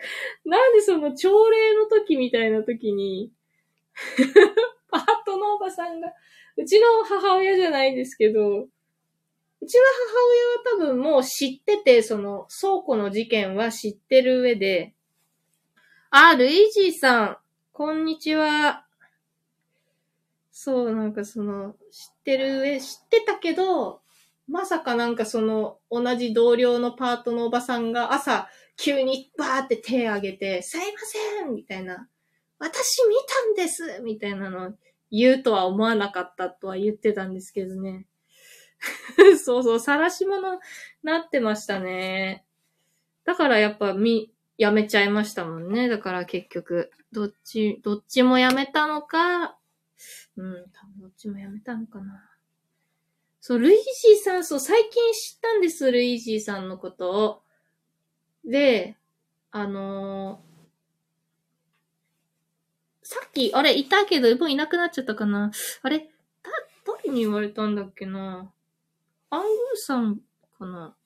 [0.44, 3.32] なんでその朝礼の時みたいな時に
[4.90, 6.12] パートのおばさんが、
[6.56, 8.68] うちの母親じゃないですけど、
[9.60, 9.82] うちの
[10.70, 14.94] 母親は多分もう知ってて、その倉庫の事件は知ってる上で、
[16.10, 17.38] あ、ルイージーさん、
[17.72, 18.86] こんにちは。
[20.50, 24.00] そう、なんかその、知ってる上、知ってたけど、
[24.48, 30.86] まさかなんかその、同じ同僚のパートのおばさんが朝、急にバーって手挙げて、すいま
[31.42, 32.08] せんみたいな。
[32.58, 34.74] 私見たんですみたいなの
[35.10, 38.06] 言うとは思わなかったとは言ってたんですけどね。
[39.42, 40.60] そうそう、晒し者
[41.02, 42.44] なってましたね。
[43.24, 45.88] だからやっぱみ、やめちゃいましたもんね。
[45.88, 49.58] だから結局、どっち、どっちもやめたのか、
[50.36, 52.35] うん、多分どっちもやめたのかな。
[53.48, 57.42] そう、ルイージーさん、そう、最近知ったんです、ルイージーさんのことを。
[58.44, 58.96] で、
[59.52, 65.52] あのー、さっき、あれ、いたけど、もういなくなっちゃったかな。
[65.82, 66.06] あれ、だ、
[66.84, 68.52] 誰に言われたんだっけな。
[69.30, 70.16] アングーさん
[70.58, 70.96] かな。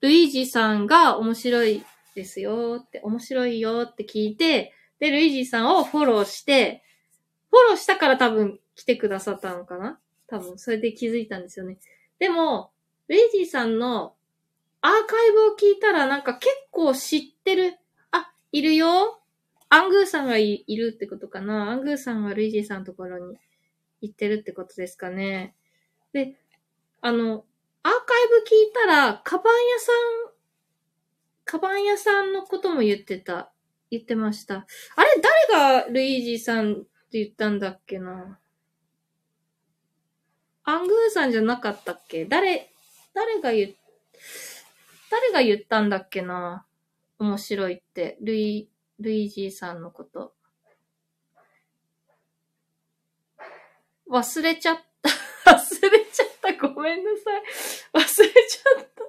[0.00, 1.84] ルイージさんが面白い
[2.16, 6.82] ですよって、面白いよって聞いて、で、ルイージさんをフォローして、
[7.52, 11.78] フォローしたから多分来てくださったのかな多分、それで気づいたんですよね。
[12.18, 12.70] でも、
[13.08, 14.14] レイジーさんの
[14.80, 17.78] アーカイブを聞いたらなんか結構知ってる。
[18.12, 19.20] あ、いるよ
[19.68, 23.36] アングーさんがいるってことかなアングーさんがルイジーさんのところに
[24.00, 25.54] 行ってるってことですかね。
[26.12, 26.34] で、
[27.00, 27.44] あの、
[27.82, 30.32] アーカイブ聞いたら、カバン屋さん、
[31.44, 33.52] カバン屋さんのことも言ってた。
[33.90, 34.66] 言ってました。
[34.96, 35.22] あれ
[35.52, 36.76] 誰がルイージーさんっ
[37.10, 38.39] て言ったんだっけな。
[40.70, 42.24] アングーさんじゃなかったっけ？
[42.24, 42.70] 誰、
[43.12, 43.74] 誰が言、
[45.10, 46.64] 誰が言ったんだっけな？
[47.18, 48.16] 面白いって。
[48.20, 50.34] ルイ、ルイージーさんのこと。
[54.08, 55.10] 忘れちゃった。
[55.52, 56.68] 忘れちゃった。
[56.68, 57.42] ごめんなさい。
[57.94, 59.04] 忘れちゃった。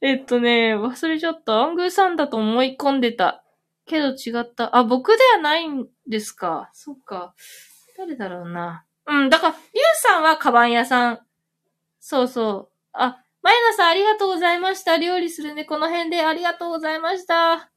[0.00, 1.60] えっとね、忘れちゃった。
[1.60, 3.44] アングーさんだと思い込んでた。
[3.86, 4.76] けど違った。
[4.76, 6.70] あ、僕ではないんですか。
[6.72, 7.34] そっか。
[7.96, 8.83] 誰だろうな。
[9.06, 9.60] うん、だから、リュウ
[9.96, 11.20] さんはカバン屋さん。
[12.00, 12.76] そうそう。
[12.92, 14.96] あ、マイナさんありがとうございました。
[14.96, 15.64] 料理するね。
[15.64, 17.70] この辺でありがとうございました。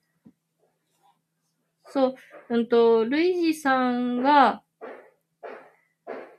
[1.90, 2.16] そう、
[2.50, 4.64] うんと、ルイジさんが、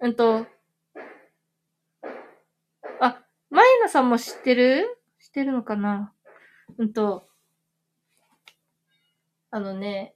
[0.01, 0.47] うんと、
[3.01, 4.99] あ、マイナさんも知ってる？
[5.21, 6.15] 知ってるのかな？
[6.79, 7.27] うんと、
[9.51, 10.15] あのね、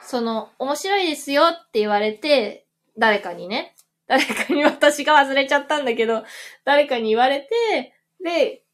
[0.00, 2.61] その、面白いですよって言われて、
[2.98, 3.74] 誰かにね、
[4.06, 6.24] 誰かに私が忘れちゃったんだけど、
[6.64, 8.64] 誰かに言われて、で、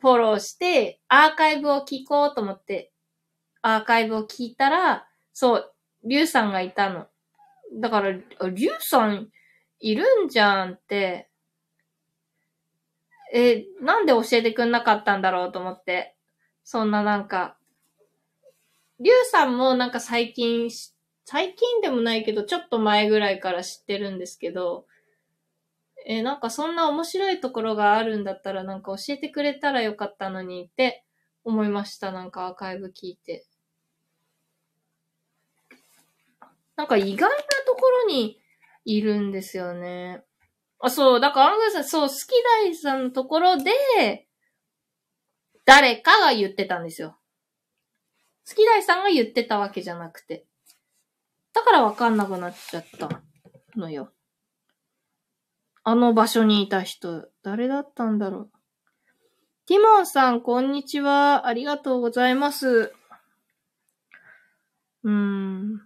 [0.00, 2.92] フォローして、アーカイブを聞こうと思って、
[3.62, 5.72] アーカイブを聞いたら、そう、
[6.04, 7.06] リュウさんがいたの。
[7.74, 9.28] だから、リュウさん
[9.80, 11.28] いるんじゃんって、
[13.32, 16.16] え、なんで教えてくんなかったんだろうと思って。
[16.64, 17.56] そんななんか、
[19.00, 20.68] リュウさんもなんか最近、
[21.24, 24.86] 最近でもないけど、ちょっと前ぐらいから知ってるんですけど、
[26.06, 31.04] えー、なんかそんな面白いところがあるんだったらなんか教えてくれたらよかったのにって
[31.44, 32.12] 思いました。
[32.12, 33.46] なんかアーカイブ聞いて。
[36.76, 38.40] なんか意外なところに
[38.84, 40.24] いるんですよね。
[40.80, 42.30] あ、そう、だからアングーさん、そう、好き
[42.64, 44.26] 大さんのところで、
[45.64, 47.16] 誰かが言ってたんですよ。
[48.48, 50.44] 好き大さんが言ってたわけじゃなくて。
[51.54, 53.22] だからわかんなくなっちゃった
[53.76, 54.12] のよ。
[55.84, 58.50] あの場所にいた人、誰だったんだろう。
[59.66, 61.46] ティモンさん、こんにちは。
[61.46, 62.92] ありがとうございます。
[65.04, 65.80] うーん。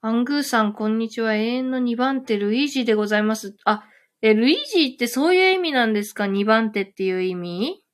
[0.00, 1.34] アングーさん、こんにちは。
[1.34, 3.56] 永遠の2番手、ルイージでございます。
[3.64, 3.84] あ、
[4.20, 7.84] え、ルイージってそういう意味なんですか ?2 番手っていう意味？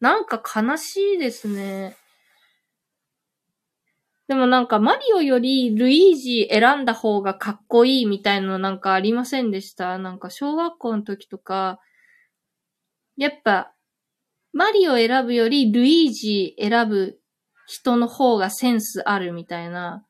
[0.00, 1.96] なんか悲しいですね。
[4.30, 9.98] でもなんかマリオよりルイージ選んだ方がかっこいいみたいのなんかありませんでした？
[9.98, 11.80] なんか小学校の時とか、
[13.16, 13.72] やっぱ
[14.52, 17.18] マリオ選ぶよりルイージ選ぶ
[17.66, 20.06] 人の方がセンスあるみたいな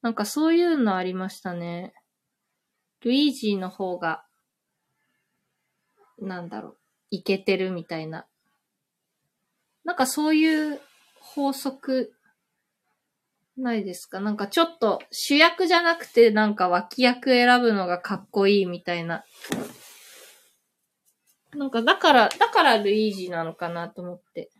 [0.00, 1.92] なんかそういうのありましたね。
[3.00, 4.24] ルイージの方が、
[6.20, 6.76] なんだろう、
[7.10, 8.26] いけてるみたいな。
[9.82, 10.80] なんかそういう
[11.20, 12.12] 法則、
[13.56, 14.20] ないですか？
[14.20, 19.24] なんかちょっと主役じゃなくてなんか脇役選ぶのがかっこいいみたいな。
[21.54, 24.50] なんかだから、だからルイージなのかなと思って。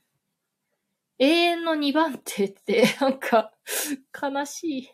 [1.18, 3.52] 永遠の2番手って、なんか、
[4.18, 4.90] 悲しい。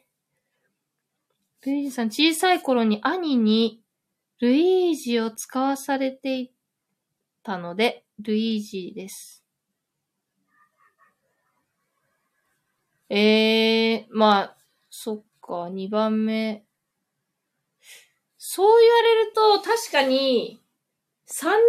[1.65, 3.83] ルイージさん、小さい頃に兄に
[4.41, 6.53] ルイージを使わされてい
[7.45, 9.42] たので、ルイージです。
[13.15, 14.57] ええー、まあ、
[14.89, 16.65] そっか、二番目。
[18.39, 20.63] そう言われると、確かに、
[21.27, 21.61] 三人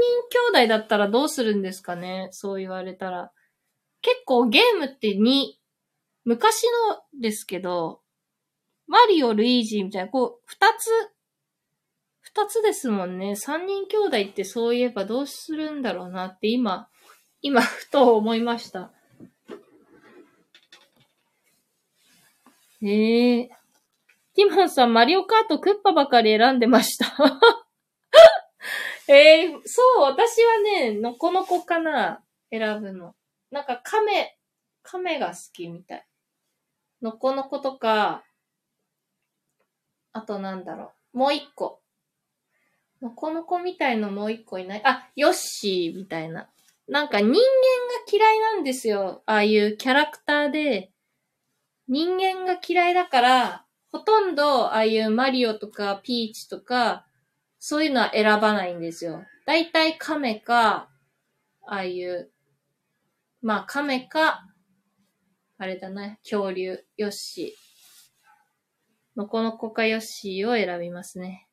[0.54, 2.30] 兄弟だったらどうするんですかね？
[2.32, 3.34] そう言われたら。
[4.02, 5.60] 結構ゲームって二、
[6.24, 8.02] 昔のですけど、
[8.88, 10.90] マリオ、ルイージーみたいな、こう、二つ、
[12.22, 13.36] 二つですもんね。
[13.36, 16.88] 三人兄弟ってそういえばどうするんだろうなって今、
[17.42, 18.94] 今、ふと思いました。
[22.84, 23.48] ええー。
[24.36, 27.06] ティモンさん、マリオカートクッパばかり選んでました
[29.08, 33.16] え えー、そう、私はね、のこのこかな、選ぶの。
[33.52, 34.38] なんか、亀、
[34.82, 36.08] 亀が好きみたい。
[37.02, 38.24] のこのことか、
[40.12, 41.18] あとなんだろう。
[41.18, 41.82] もう一個。
[43.02, 44.82] のこの子みたいのもう一個いない。
[44.86, 46.50] あ、ヨッシーみたいな。
[46.88, 47.42] なんか人間が
[48.12, 49.24] 嫌いなんですよ。
[49.26, 50.93] ああいうキャラクターで。
[51.88, 57.06] 人間が嫌いだから、ほとんどああいうマリオとかピーチとか、
[57.60, 59.24] そういうのは選ばないんですよ。
[59.46, 60.90] だいたい亀か、
[61.66, 62.32] ああいう、
[63.42, 64.48] まあ亀か、
[65.58, 67.64] あれだね、恐竜、ヨッシー。
[69.16, 71.48] のこのこかヨッシーを選びますね。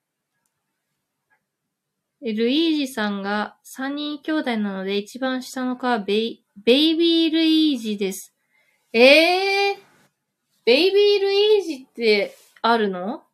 [2.22, 8.34] ルイージさんが3人兄弟なので一番下の子はベイベイビールイージです。
[8.92, 9.89] えー、
[10.70, 13.24] ベイビールイージってあるの？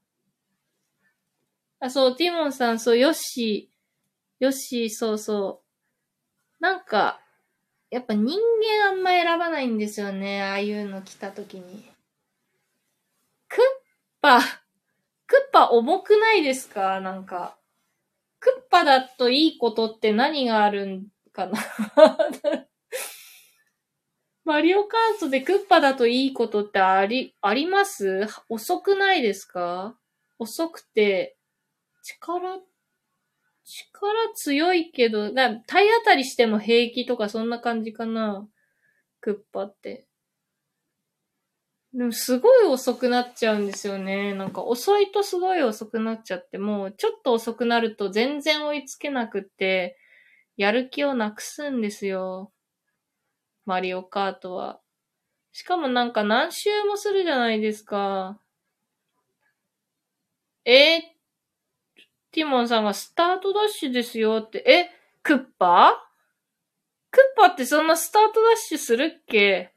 [1.79, 5.61] あ、そう、ティモンさん、そう、ヨッシー、ヨッシー、そうそ
[6.59, 6.63] う。
[6.63, 7.21] なんか、
[7.91, 10.43] やっぱ人間あんま選ばないんですよね。
[10.45, 11.85] ああいうの来た時に。
[13.49, 13.61] クッ
[14.23, 17.03] パ、クッパ重くないですか？
[17.03, 17.59] なんか。
[18.41, 21.53] クッパだといいことって何があるんかな？
[24.47, 28.29] マリオカートでクッパだといいことってあり、あります？
[28.49, 29.99] 遅くないですか？
[30.39, 31.37] 遅くて、
[32.05, 32.61] 力、
[33.65, 38.47] 力強いけど、な体当たりしても平気とかそんな感じかな？
[39.21, 40.07] クッパって。
[41.93, 44.33] でもすごい遅くなっちゃうんですよね。
[44.33, 49.99] なんか遅いとすごい遅くなっちゃって、もうちょっと遅くなると全然追いつけなくって、
[50.57, 52.53] やる気をなくすんですよ。
[53.67, 54.81] マリオカートは。
[55.53, 58.39] しかもなんか何周もするじゃないですか。
[60.65, 61.01] えー、
[62.33, 64.91] ティモンさんがスタートダッシュですよって、え、
[65.23, 65.95] クッパ
[67.11, 69.73] クッパってそんなスタートダッシュするっけ？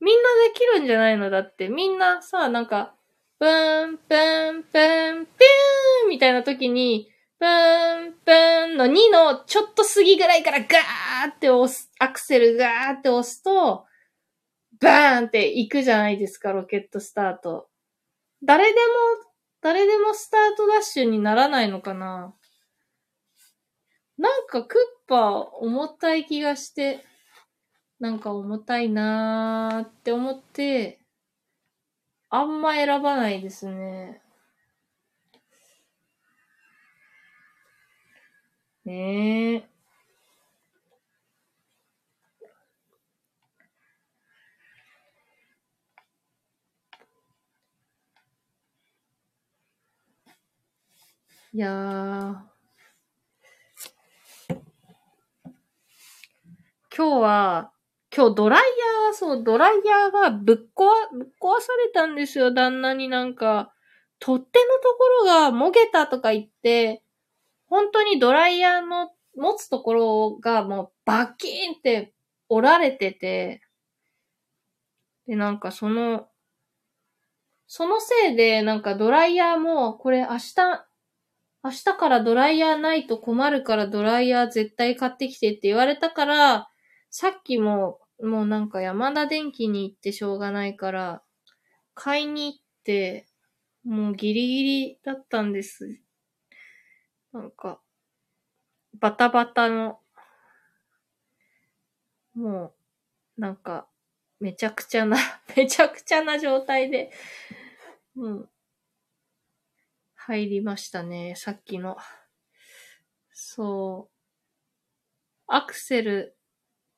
[0.00, 1.30] みんなできるんじゃないの？
[1.30, 2.94] だって、みんなさ、なんか、
[3.38, 4.14] プン、プ
[4.52, 13.84] ン、プン、ピューンみたいな時に、プン、プンの2のちょっと過ぎぐらいからガーって押す、アクセルガーって押すと、
[14.80, 17.68] バーンって行くじゃないですか、ロケットスタート。
[18.42, 19.30] 誰でも、
[19.60, 22.34] 誰でもスタートダッシュにならないのかな
[24.18, 27.04] なんかクッパ重たい気がして、
[28.00, 31.00] なんか重たいなーって思って、
[32.30, 34.22] あんま選ばないですね。
[38.86, 39.68] ねえ。
[51.52, 52.56] いやー。
[56.96, 57.72] 今日は、
[58.14, 60.86] 今日ドライヤー、そう、ドライヤーがぶっ壊、
[61.18, 63.72] ぶっ壊されたんですよ、旦那になんか。
[64.20, 67.02] 取っ手のところがもげたとか言って、
[67.68, 72.14] 本当にドライヤーの持つところがもうバキーンって
[72.48, 73.62] 折られてて、
[75.26, 76.28] で、なんかその、
[77.66, 80.86] そのせいでなんかドライヤーも、これ明日、
[81.64, 86.68] 明日からドライヤーないと困るからドライヤー絶対買ってきてって言われたから、
[87.10, 91.22] さっきも、もうなんか山田電機に行ってしょうがないから、
[91.94, 93.26] 買いに行って、
[93.84, 96.00] もうギリギリだったんです。
[97.36, 97.82] なんか、
[98.94, 100.00] バタバタの、
[102.34, 102.72] も
[103.36, 103.88] う、なんか、
[104.40, 105.18] めちゃくちゃな
[105.54, 107.12] めちゃくちゃな状態で、
[108.16, 108.50] うん、
[110.14, 111.98] 入りましたね、さっきの。
[113.32, 114.16] そう。
[115.46, 116.38] アクセル、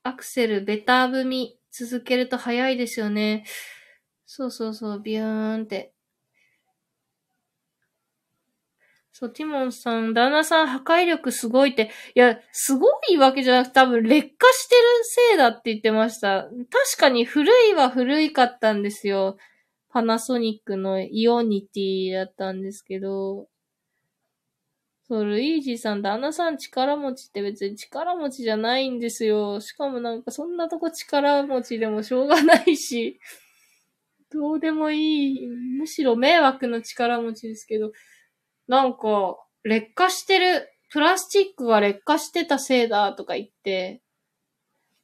[0.04, 3.44] アクセル、ベタ踏み続けると早いですよね。
[4.24, 5.94] そうそうそう、ビューンって。
[9.20, 16.44] そう、ティモンさん、旦那さん破壊力すごいって、いや、すごいわけじゃなくて多分劣化してるせいだって言ってました。
[16.44, 16.52] 確
[16.96, 19.36] かに古いは古いかったんですよ。
[19.88, 23.48] パナソニックのイオニティだったんですけど、
[25.08, 29.58] そう、ルイージさん、旦那さん力持ちって別に力持ちじゃないんですよ。
[29.58, 33.18] しかもなんかそんなとこ力持ちでもしょうがないし、
[34.30, 35.46] どうでもいい。
[35.48, 37.90] むしろ迷惑の力持ちですけど、
[38.68, 44.02] なんか、劣化してる、プラスチックが劣化してたせいだとか言って、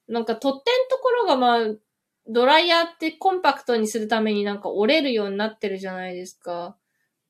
[0.07, 1.61] なんか取っ手のところがまあ、
[2.27, 6.77] ドライヤーってコンパクトにするためになんか折れるようになってるじゃないですか。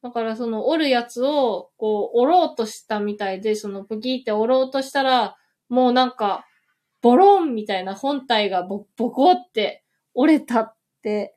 [0.02, 5.36] だからその折るやつを、こう、折ろうとしたみたいで、そのプキーって折ろうとしたら、
[5.68, 6.46] もうなんか、
[7.00, 9.82] ボロンみたいな本体がボ、ボコって
[10.14, 11.33] 折れたって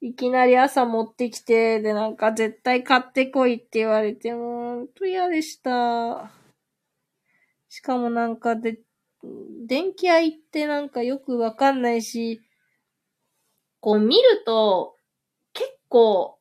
[0.00, 6.30] いきなり朝持ってきて、で、なんか絶対買ってこいって言われて、もう、と嫌でした。
[7.68, 8.78] しかもなんかで、
[9.66, 12.40] 電気屋行ってなんかよくわかんないし、
[13.80, 14.96] こう見ると、
[15.52, 16.38] 結構、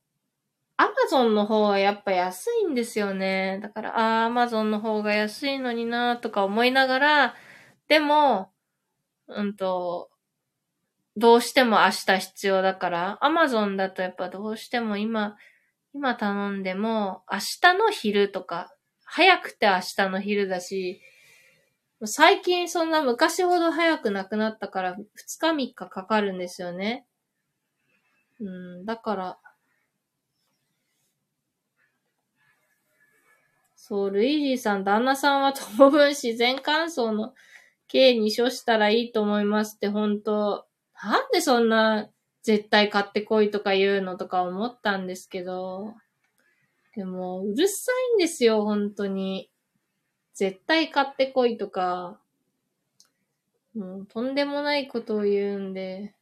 [0.78, 3.60] アマゾンの方はやっぱ安いんですよね。
[3.64, 7.36] だから、ああ、アマゾンの方が安いのになとか思いながら、
[7.88, 8.52] でも、
[9.28, 10.10] うんと、
[11.18, 15.36] どうしても明日必要だから、アマゾンだとやっぱどうしても今、
[15.94, 18.72] 今頼んでも明日の昼とか、
[19.04, 21.02] 早くて明日の昼だし、
[22.06, 27.08] 最近そんな昔ほど早くなくなったから2日3日かかるんですよね。
[28.40, 28.44] う
[28.84, 29.40] ん、だから、
[33.76, 37.34] そう、ルイージーさん、旦那さんは当分自然乾燥の
[37.88, 40.67] 刑に処したらいいと思いますって、本当
[41.04, 42.10] なんでそんな
[42.44, 45.96] 絶対買ってこいとか言うのとか思ったんですけど、
[46.96, 49.52] でも、うるさいんですよ、本当に。
[50.34, 52.20] 絶対買ってこいとか、
[53.76, 56.16] もうとんでもないことを言うんで、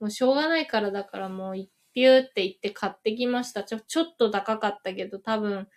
[0.00, 1.54] もうしょうがないからだからもう
[1.94, 3.64] ピューって言って買ってきました。
[3.64, 5.68] ちょ、ちょっと高かったけど多分、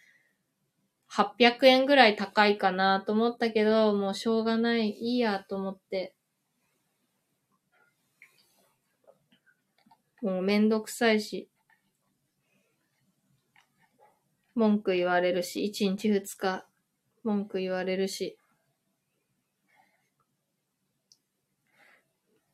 [1.08, 6.14] 800円ぐらい高いかなと思ったけど、もうしょうがない、いいやと思って。
[10.22, 11.49] もうめんどくさいし。
[14.53, 16.65] 文句言われるし、1日2日
[17.24, 18.38] 文句言われるし。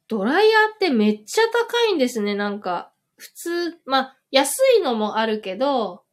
[0.07, 2.93] ドライヤーってめっちゃ高いんですね、なんか。
[3.18, 6.03] 普通、まあ、安いのもあるけど、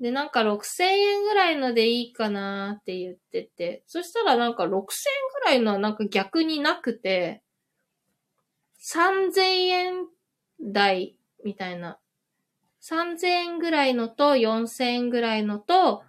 [0.00, 7.42] で、なんか6000円ぐらいのでいいかなって言ってて、そしたらなんか6000円ぐらいのはなんか逆になくて、
[8.80, 10.06] 3000円
[10.64, 11.98] 台みたいな。
[12.82, 16.02] 3000円ぐらいのと4000円ぐらいのと、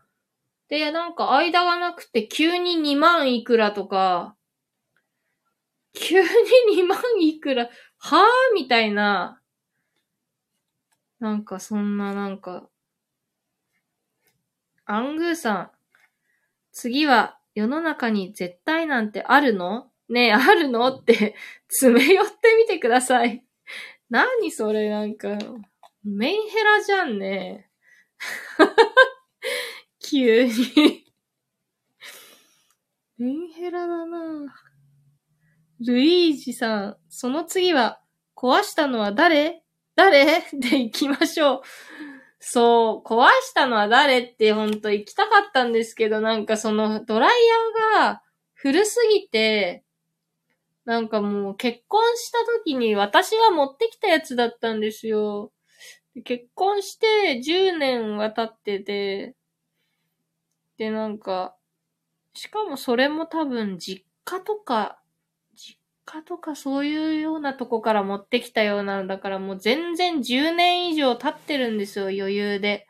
[0.68, 4.36] で、なんか間がなくて急に2万いくらとか、
[5.94, 6.28] 急に
[6.82, 9.40] 2万いくら、はぁみたいな、
[11.20, 12.68] なんかそんななんか、
[14.86, 15.72] アングーさん、
[16.72, 19.90] 次は世の中に絶対なんてあるの？
[20.10, 20.88] ねえ、あるの？
[20.88, 21.36] って
[21.70, 23.44] 詰め寄ってみてください。
[24.10, 25.38] 何それなんか、
[26.04, 27.70] メンヘラじゃんね。
[30.00, 31.06] 急に。
[33.18, 34.54] メンヘラだな。
[35.80, 38.02] ルイージさん、その次は、
[38.36, 39.64] 壊したのは誰？
[39.96, 40.44] 誰？
[40.54, 41.62] で行きましょう。
[42.40, 48.22] そう、壊したのは誰ってほんと行きたかったんですけど、なんかそのドライヤーが
[48.54, 49.85] 古すぎて、
[50.86, 55.52] なんかもう結婚した時に私が持ってきたやつだったんですよ。
[56.24, 59.36] 結婚して10年は経ってて、
[60.78, 61.56] でなんか、
[62.34, 65.00] しかもそれも多分実家とか、
[65.56, 72.88] 実家とかそういうようなとこから持ってきたようなのだからもう全然10年以上経ってるんですよ、余裕で。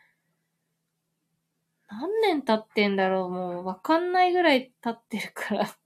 [1.87, 5.77] 何年経ってんだろうもうわかんないぐらい経ってるから、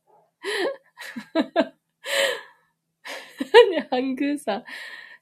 [3.89, 4.63] ハングーさん。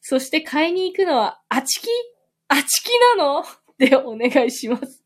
[0.02, 1.88] そして買いに行くのは、あちき？
[2.48, 3.44] あちきなの？
[3.78, 5.04] でお願いします。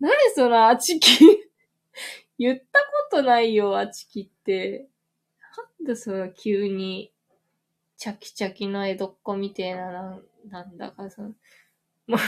[0.00, 1.18] 何そのあちき？
[2.38, 2.80] 言った
[3.10, 4.88] ことないよ、あちきって。
[5.56, 7.12] なんでそれ急に、
[7.96, 11.22] チャキチャキの江戸っ子みてえな、なんだかさ。
[11.22, 12.18] も う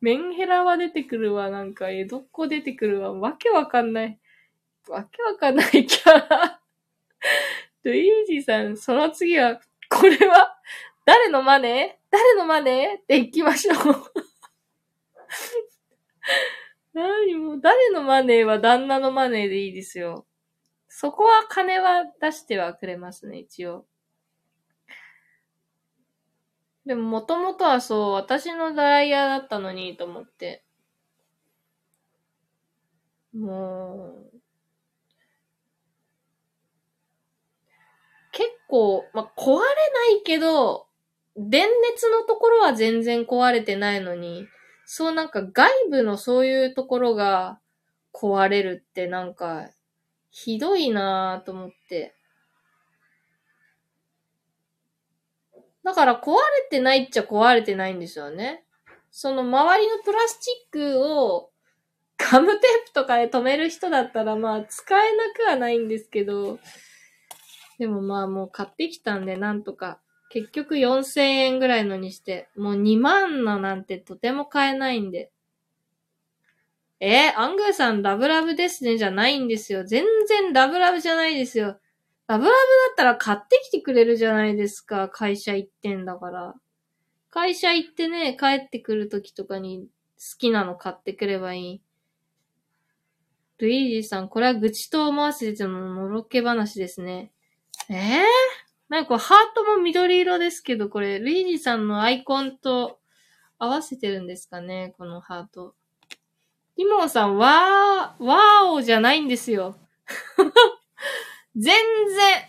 [0.00, 4.18] メンヘラは出てくるわ、なんか江戸っ子出てくるわ、わけわかんない。
[4.88, 6.60] わけわかんないキャラ
[7.82, 10.58] ルイージさん、その次は、これは、
[11.04, 13.74] 誰のマネー誰のマネーって行きましょう
[16.92, 20.26] 何も、誰のマネーは旦那のマネーでいいですよ。
[20.88, 23.86] そこは金は出してはくれますね、一応。
[26.84, 30.64] でも、もともとはそう、私のドライヤーだったのに、と思って。
[33.32, 34.40] もう、
[38.32, 39.64] 結構、まあ、壊れな
[40.20, 40.86] いけど、
[41.36, 44.46] 電熱のところは全然壊れてないのに、
[44.84, 47.58] そうなんか外部のそういうところが
[48.12, 49.68] 壊れるってなんか、
[50.30, 52.14] ひどいなぁと思って。
[55.84, 58.64] だから壊れてないっちゃ壊れてないんですよね。
[59.10, 61.50] その周りのプラスチックを
[62.18, 66.58] ガムテープとかで止める人だったらまあ使えなくはないんですけど、
[67.78, 70.00] でもまあもう買ってきたんでなんとか、
[70.30, 75.30] 結局4000円ぐらいのにして、もう2万のなんてとても買えないんで。
[77.00, 79.84] えー、アングーさんラブラブですねじゃないんですよ。
[79.84, 81.78] 全然ラブラブじゃないですよ。
[82.26, 82.54] ラブラブだ
[82.92, 85.08] ったら買ってきてくれるじゃないですか。
[85.08, 86.54] 会社行ってんだから。
[87.30, 89.86] 会社行ってね、帰ってくるときとかに
[90.18, 91.82] 好きなの買ってくればいい。
[93.58, 97.32] ルイージーさん、これは愚痴と思わせてののろけ話ですね。
[97.90, 98.24] ええー、
[98.90, 102.98] なんかハートも緑色ですけど、これ、ルイージさんのアイコンと
[103.58, 104.94] 合わせてるんですかね？
[104.98, 105.74] このハート。
[106.76, 109.76] ティモンさん、わー、わーおじゃないんですよ。
[111.56, 111.74] 全
[112.08, 112.44] 然、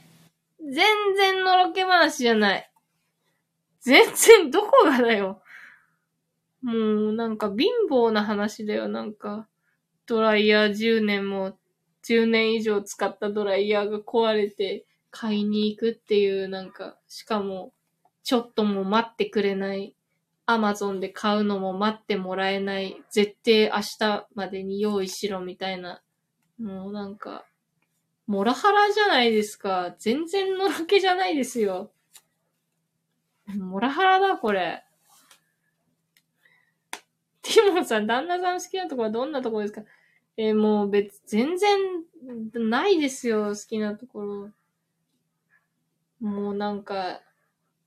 [0.72, 2.72] 全然のろけ話じゃない。
[3.80, 5.42] 全然どこがだよ。
[6.62, 6.74] も
[7.10, 9.48] うなんか貧乏な話だよ、なんか。
[10.06, 11.58] ドライヤー10年も、
[12.04, 17.74] 10年以上使ったドライヤーが壊れて買いに行くっていうなんか、しかも、
[18.24, 19.96] ちょっとも待ってくれない
[20.46, 26.02] アマゾンで買うのも待ってもらえない、絶対明日までに用意しろみたいな、
[26.60, 27.46] もうなんか、
[28.28, 29.96] モラハラじゃないですか。
[29.98, 31.92] 全然のろけじゃないですよ。
[33.48, 34.84] モラハラだ、これ。
[37.42, 39.82] ティモンさん、旦那さん好きなとこはどんなとこですか？
[40.38, 41.80] えーもう別、全然
[42.54, 44.50] ないですよ、好きなところ。
[46.20, 47.22] もうなんか、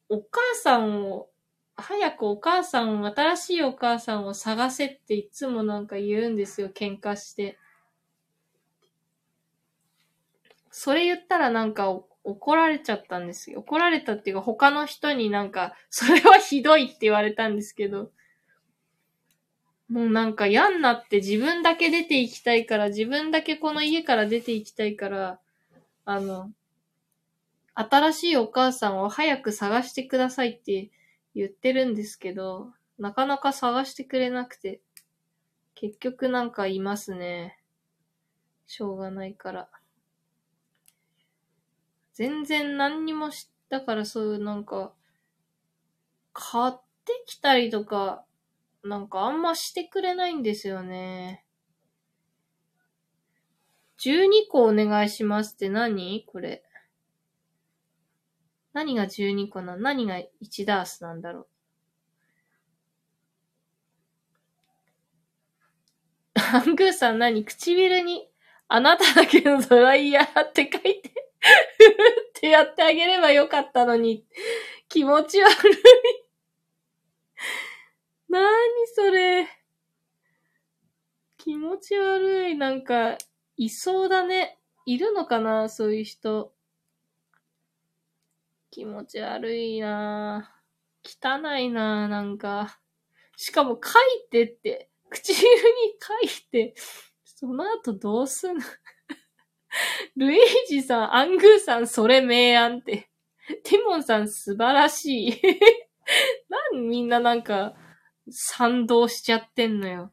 [0.08, 1.28] お母さんを、
[1.76, 7.58] 早くお母さん、新しいお母さんを探せっていつもなんか言うんですよ、喧嘩して。
[10.70, 11.90] それ言ったらなんか
[12.24, 13.60] 怒られちゃったんですよ。
[13.60, 18.10] 怒られたっていうか他の人になんか、それはひどいって言われたんですけど。
[19.88, 25.38] もうなんか嫌になって自分だけ出て行きたいから、自分だけこの家から出て行きたいから、
[26.06, 26.50] あの、
[27.74, 30.90] 新しいお母さんを早く探してくださいって
[31.34, 34.80] 言ってるんですけど、なかなか探してくれなくて、
[35.74, 37.58] 結局なんかいますね。
[38.66, 39.68] しょうがないから。
[42.12, 44.92] 全然何にもし、だからそういうなんか、
[46.34, 48.24] 買ってきたりとか、
[48.84, 51.44] なんかあんましてくれないんですよね。
[53.98, 56.24] 12個お願いしますって何？
[56.26, 56.62] これ。
[58.72, 59.82] 何が12個なの？
[59.82, 61.46] 何が1ダースなんだろう？
[66.40, 67.44] アングーさん何？
[67.44, 68.28] 唇に、
[68.68, 71.12] あなただけのドライヤーって書いて、
[71.78, 74.24] ふふってやってあげればよかったのに、
[74.88, 75.52] 気持ち悪い。
[78.28, 78.46] なに
[78.94, 79.46] それ？
[81.36, 82.56] 気持ち悪い。
[82.56, 83.18] なんか、
[83.56, 84.58] いそうだね。
[84.86, 85.68] いるのかな？
[85.68, 86.54] そういう人。
[88.72, 90.50] 気持ち悪いな。
[91.04, 92.80] 汚いな、なんか。
[93.36, 95.44] しかも書いてって、唇に
[96.00, 96.74] 書いて、
[97.22, 98.64] その後どうすんの？
[100.16, 103.10] ルイージさん、アングーさん、それ明暗って。
[103.64, 105.42] ティモンさん、素晴らしい。
[106.48, 107.74] なんみんななんか、
[108.30, 110.10] 賛同しちゃってんのよ。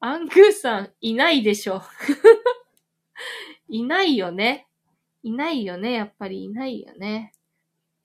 [0.00, 1.82] アングーさん、いないでしょ。
[3.68, 4.68] いないよね。
[5.22, 5.92] いないよね。
[5.92, 7.32] やっぱりいないよね。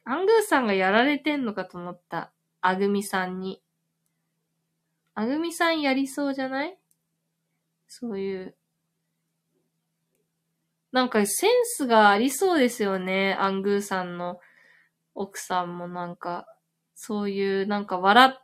[0.03, 2.31] アングーさんがやられてんのかと思った。
[2.61, 3.61] アグミさんに。
[5.15, 6.77] アグミさんやりそうじゃない？
[7.87, 8.55] そういう。
[10.91, 13.35] なんかセンスがありそうですよね。
[13.39, 14.39] アングーさんの
[15.15, 16.47] 奥さんもなんか、
[16.95, 18.39] そういうなんか笑、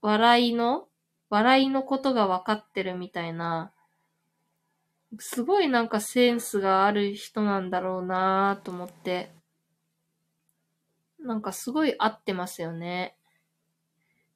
[0.00, 0.88] 笑いの？
[1.28, 3.72] 笑いのことが分かってるみたいな、
[5.18, 9.32] すごいなんかセンスがある人なんだろうなと思って。
[11.20, 13.16] なんかすごい合ってますよね。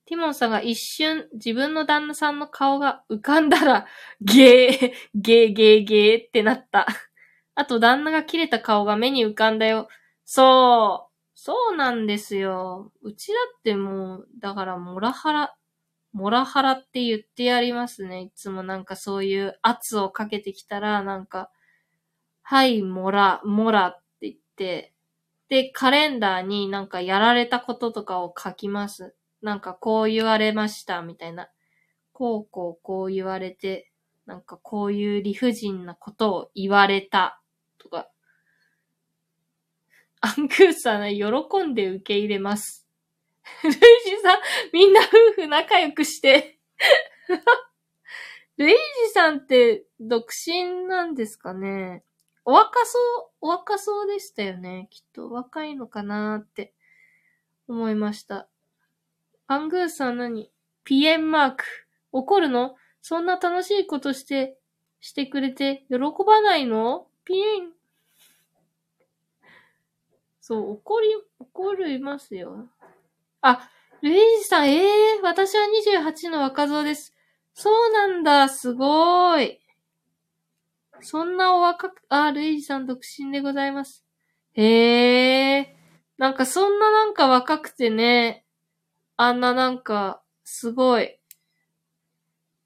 [0.06, 3.86] ティモンさんが一瞬自分の旦那さんの顔が浮かんだら、
[4.20, 6.86] ゲー、ゲーゲーゲーってなった。
[7.54, 9.88] あと旦那が切れた顔が目に浮かんだよ。
[10.24, 11.10] そう。
[11.34, 12.92] そうなんですよ。
[13.02, 15.56] うちだってもう、だからモラハラ、
[16.12, 18.22] モラハラって言ってやりますね。
[18.22, 21.50] いつもなんかそういう圧をかけてきたら、なんか、
[22.42, 24.92] はい、モラ、モラって言って、
[25.48, 29.14] で、カレンダーになんかやられたこととかを書きます。
[29.42, 31.48] なんかこう言われました、みたいな。
[32.12, 33.90] こうこうこう言われて、
[34.26, 37.40] なんかこういう理不尽なことを言われた、
[37.78, 38.08] とか。
[40.20, 42.79] アングーさん喜んで受け入れます。
[43.62, 43.78] ルイジ
[44.22, 44.40] さん、
[44.72, 46.58] みんな夫婦仲良くして。
[48.56, 52.04] ルイジさんって独身なんですかね？
[52.44, 54.88] お若そう、お若そうでしたよね。
[54.90, 56.74] きっと若いのかなーって
[57.68, 58.48] 思いました。
[59.46, 60.50] アングーさん何？
[60.84, 61.64] ピエンマーク。
[62.12, 62.76] 怒るの？
[63.02, 64.58] そんな楽しいことして、
[65.00, 65.96] してくれて喜
[66.26, 67.08] ばないの？
[67.24, 67.72] ピエン。
[70.40, 72.68] そう、怒り、怒りますよ。
[73.42, 73.70] あ、
[74.02, 77.14] ルイージさん、ええー、私は28の若造です。
[77.54, 79.60] そうなんだ、すごーい。
[81.00, 84.04] そんなお若く、あ、ルイージさん独身でございます。
[84.52, 85.76] へえ、
[86.18, 88.44] なんかそんななんか若くてね、
[89.16, 91.18] あんななんか、すごい。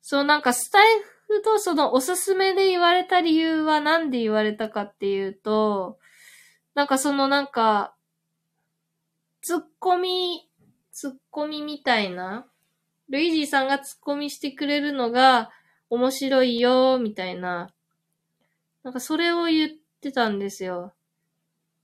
[0.03, 5.99] そう、なんかスタイフとそのおすすめで言われた理由はなんで言われたかっていうと、
[6.75, 7.95] なんかそのなんか、
[9.43, 10.49] ツッコミ、
[10.95, 12.47] ツッコミみたいな、
[13.09, 15.51] ルイージーさんがツッコミしてくれるのが
[15.91, 17.75] 面白いよ、みたいな、
[18.85, 19.71] なんかそれを言っ
[20.01, 20.95] てたんですよ。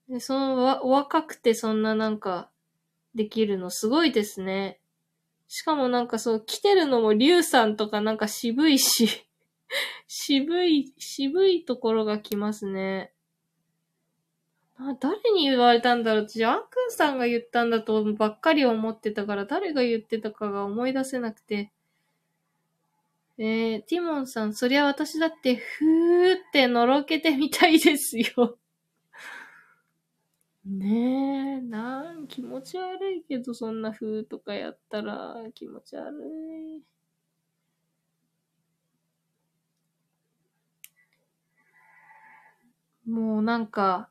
[0.08, 2.50] でそのわ、若くてそんななんか、
[3.16, 4.78] できるのすごいですね。
[5.48, 9.26] しかもなんかそう、来てるのもリュウさんとかなんか渋いし、
[10.06, 13.12] 渋い、渋いところが来ますね。
[14.80, 21.70] あ誰に言われたんだろう私、アンクンさんが言ったんだとばっかり思ってたから、誰が言ってたかが思い出せなくて。
[23.38, 28.58] えー、ティモンさん、そりゃ私だって、ふーってのろけてみたいですよ
[30.64, 36.82] ねえ、なん気持ち悪いけど、そんな風とかやったら気持ち悪い。
[43.06, 44.09] もうなんか、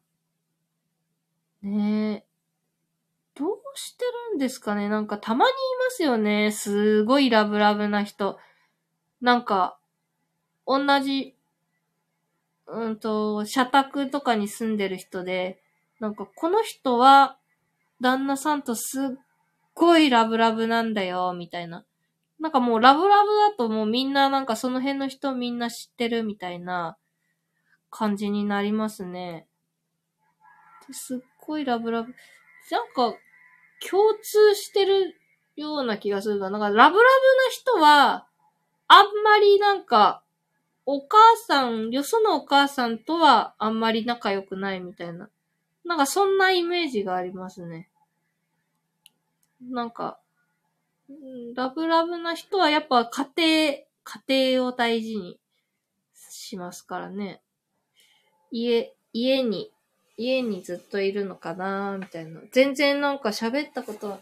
[1.61, 2.25] ねえ、
[3.35, 4.87] どうしてるんですかね？
[4.89, 5.53] なんかたまにい
[5.83, 6.51] ますよね。
[6.51, 8.39] すごいラブラブな人。
[9.21, 9.77] なんか、
[10.65, 11.35] 同じ、
[12.67, 15.61] うんと、社宅とかに住んでる人で、
[15.99, 17.37] なんかこの人は
[17.99, 19.17] 旦那さんとすっ
[19.73, 21.85] ごいラブラブなんだよ、みたいな。
[22.39, 26.97] なんかもうラブラブだともうみんななんかその辺の人みんな知ってるみたいな
[27.89, 29.45] 感じになりますね。
[30.91, 31.19] すっ
[31.49, 32.13] ごいラブラブ。
[32.71, 33.17] なんか
[33.89, 35.15] 共通してる
[35.55, 36.49] ような気がするな。
[36.51, 37.03] なんかラブラブな
[37.49, 38.27] 人は
[38.87, 40.23] あんまりなんか
[40.85, 45.29] お母さん、よそのお母さんとはあんまり仲良くないみたいな。
[45.85, 47.89] なんかそんなイメージがありますね。
[49.61, 50.19] なんか、
[51.55, 55.39] ラブラブな人はやっぱ家庭、家庭を大事に
[56.15, 57.41] しますからね。
[58.51, 59.71] 家、家に、
[60.19, 62.41] 家にずっといるのかなみたいな。
[62.51, 64.19] 全然なんか喋ったこと、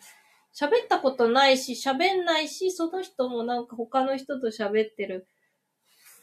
[0.54, 5.28] 喋ったことないし、喋んないし、その人もなんか他の人と喋ってる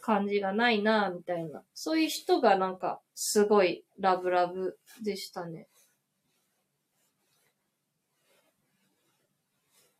[0.00, 1.64] 感じがないなみたいな。
[1.74, 5.66] そういう人がなんか、すごいラブラブでしたね。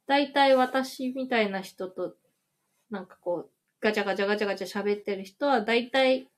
[0.07, 2.15] 大体私みたいな人と、
[2.91, 3.51] なんかこう、
[3.81, 6.29] ガチャガチャガチャガチャ喋ってる人は、大体、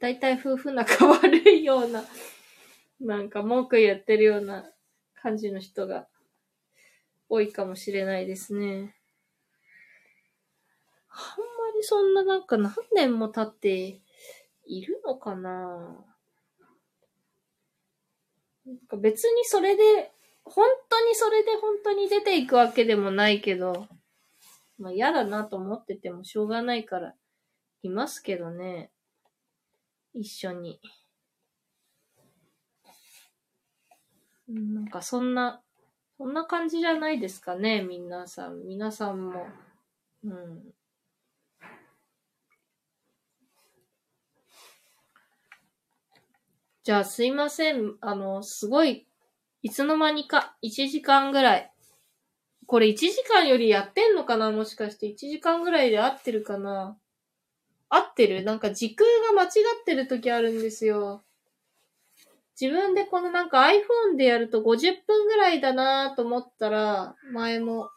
[0.00, 2.04] 大体夫婦仲悪いような、
[3.00, 4.64] なんか文句言ってるような
[5.14, 6.06] 感じの人が
[7.28, 8.94] 多いかもしれないですね。
[11.08, 11.44] あんま
[11.76, 14.00] りそんななんか何年も経って
[14.66, 16.04] いるのかな
[18.66, 20.12] なんか別にそれで、
[20.44, 23.86] 本当にそれで本当に出ていくわけでもないけど、
[24.78, 27.14] まあ嫌だなと思っててもしょうがないから、
[27.82, 28.90] いますけどね。
[30.18, 30.80] 一緒に。
[34.48, 35.62] なんかそんな、
[36.16, 38.66] そんな感じじゃないですかね、皆さん。
[38.66, 39.46] 皆さんも。
[40.24, 40.74] うん。
[46.82, 47.96] じゃあすいません。
[48.00, 49.06] あの、すごい、
[49.62, 51.72] いつの間にか1時間ぐらい。
[52.66, 54.50] これ1時間よりやってんのかな？
[54.50, 56.96] もしかして1時間ぐらいで合ってるかな？
[57.88, 58.42] 合ってる？
[58.44, 59.48] なんか時空が間違
[59.80, 61.22] ってる時あるんですよ。
[62.60, 67.90] 自分でこのなんか iPhone でやると50分ぐらいだなと思ったら、前も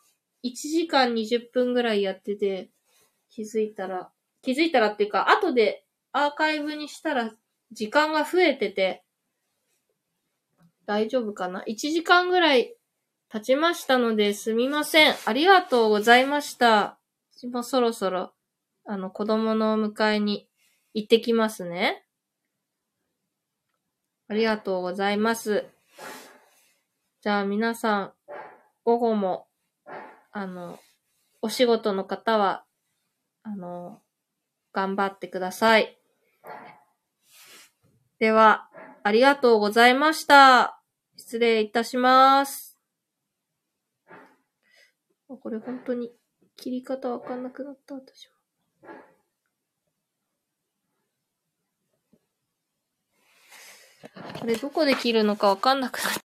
[0.43, 2.69] 1時間20分ぐらいやってて、
[3.29, 4.09] 気づいたら、
[4.41, 7.31] 気づいたらっていうか、後でアーカイブにしたら
[7.71, 9.03] 時間が増えてて、
[10.85, 12.75] 大丈夫かな ?1 時間ぐらい
[13.31, 15.15] 経ちましたのですみません。
[15.25, 16.97] ありがとうございました。
[17.51, 18.33] もそろそろ、
[18.91, 20.49] あの、子供の迎えに
[20.95, 22.07] 行ってきますね。
[24.27, 25.63] ありがとうございます。
[27.21, 28.13] じゃあ皆さん、
[28.83, 29.47] 午後も、
[30.31, 30.79] あの、
[31.43, 32.65] お仕事の方は、
[33.43, 34.01] あの、
[34.73, 35.95] 頑張ってください。
[38.17, 38.71] では、
[39.03, 40.81] ありがとうございました。
[41.15, 42.75] 失礼いたします。
[45.27, 46.11] これ本当に
[46.55, 48.38] 切り方わかんなくなった、私は。
[54.39, 56.28] これどこで切るのかわかんなくなっ。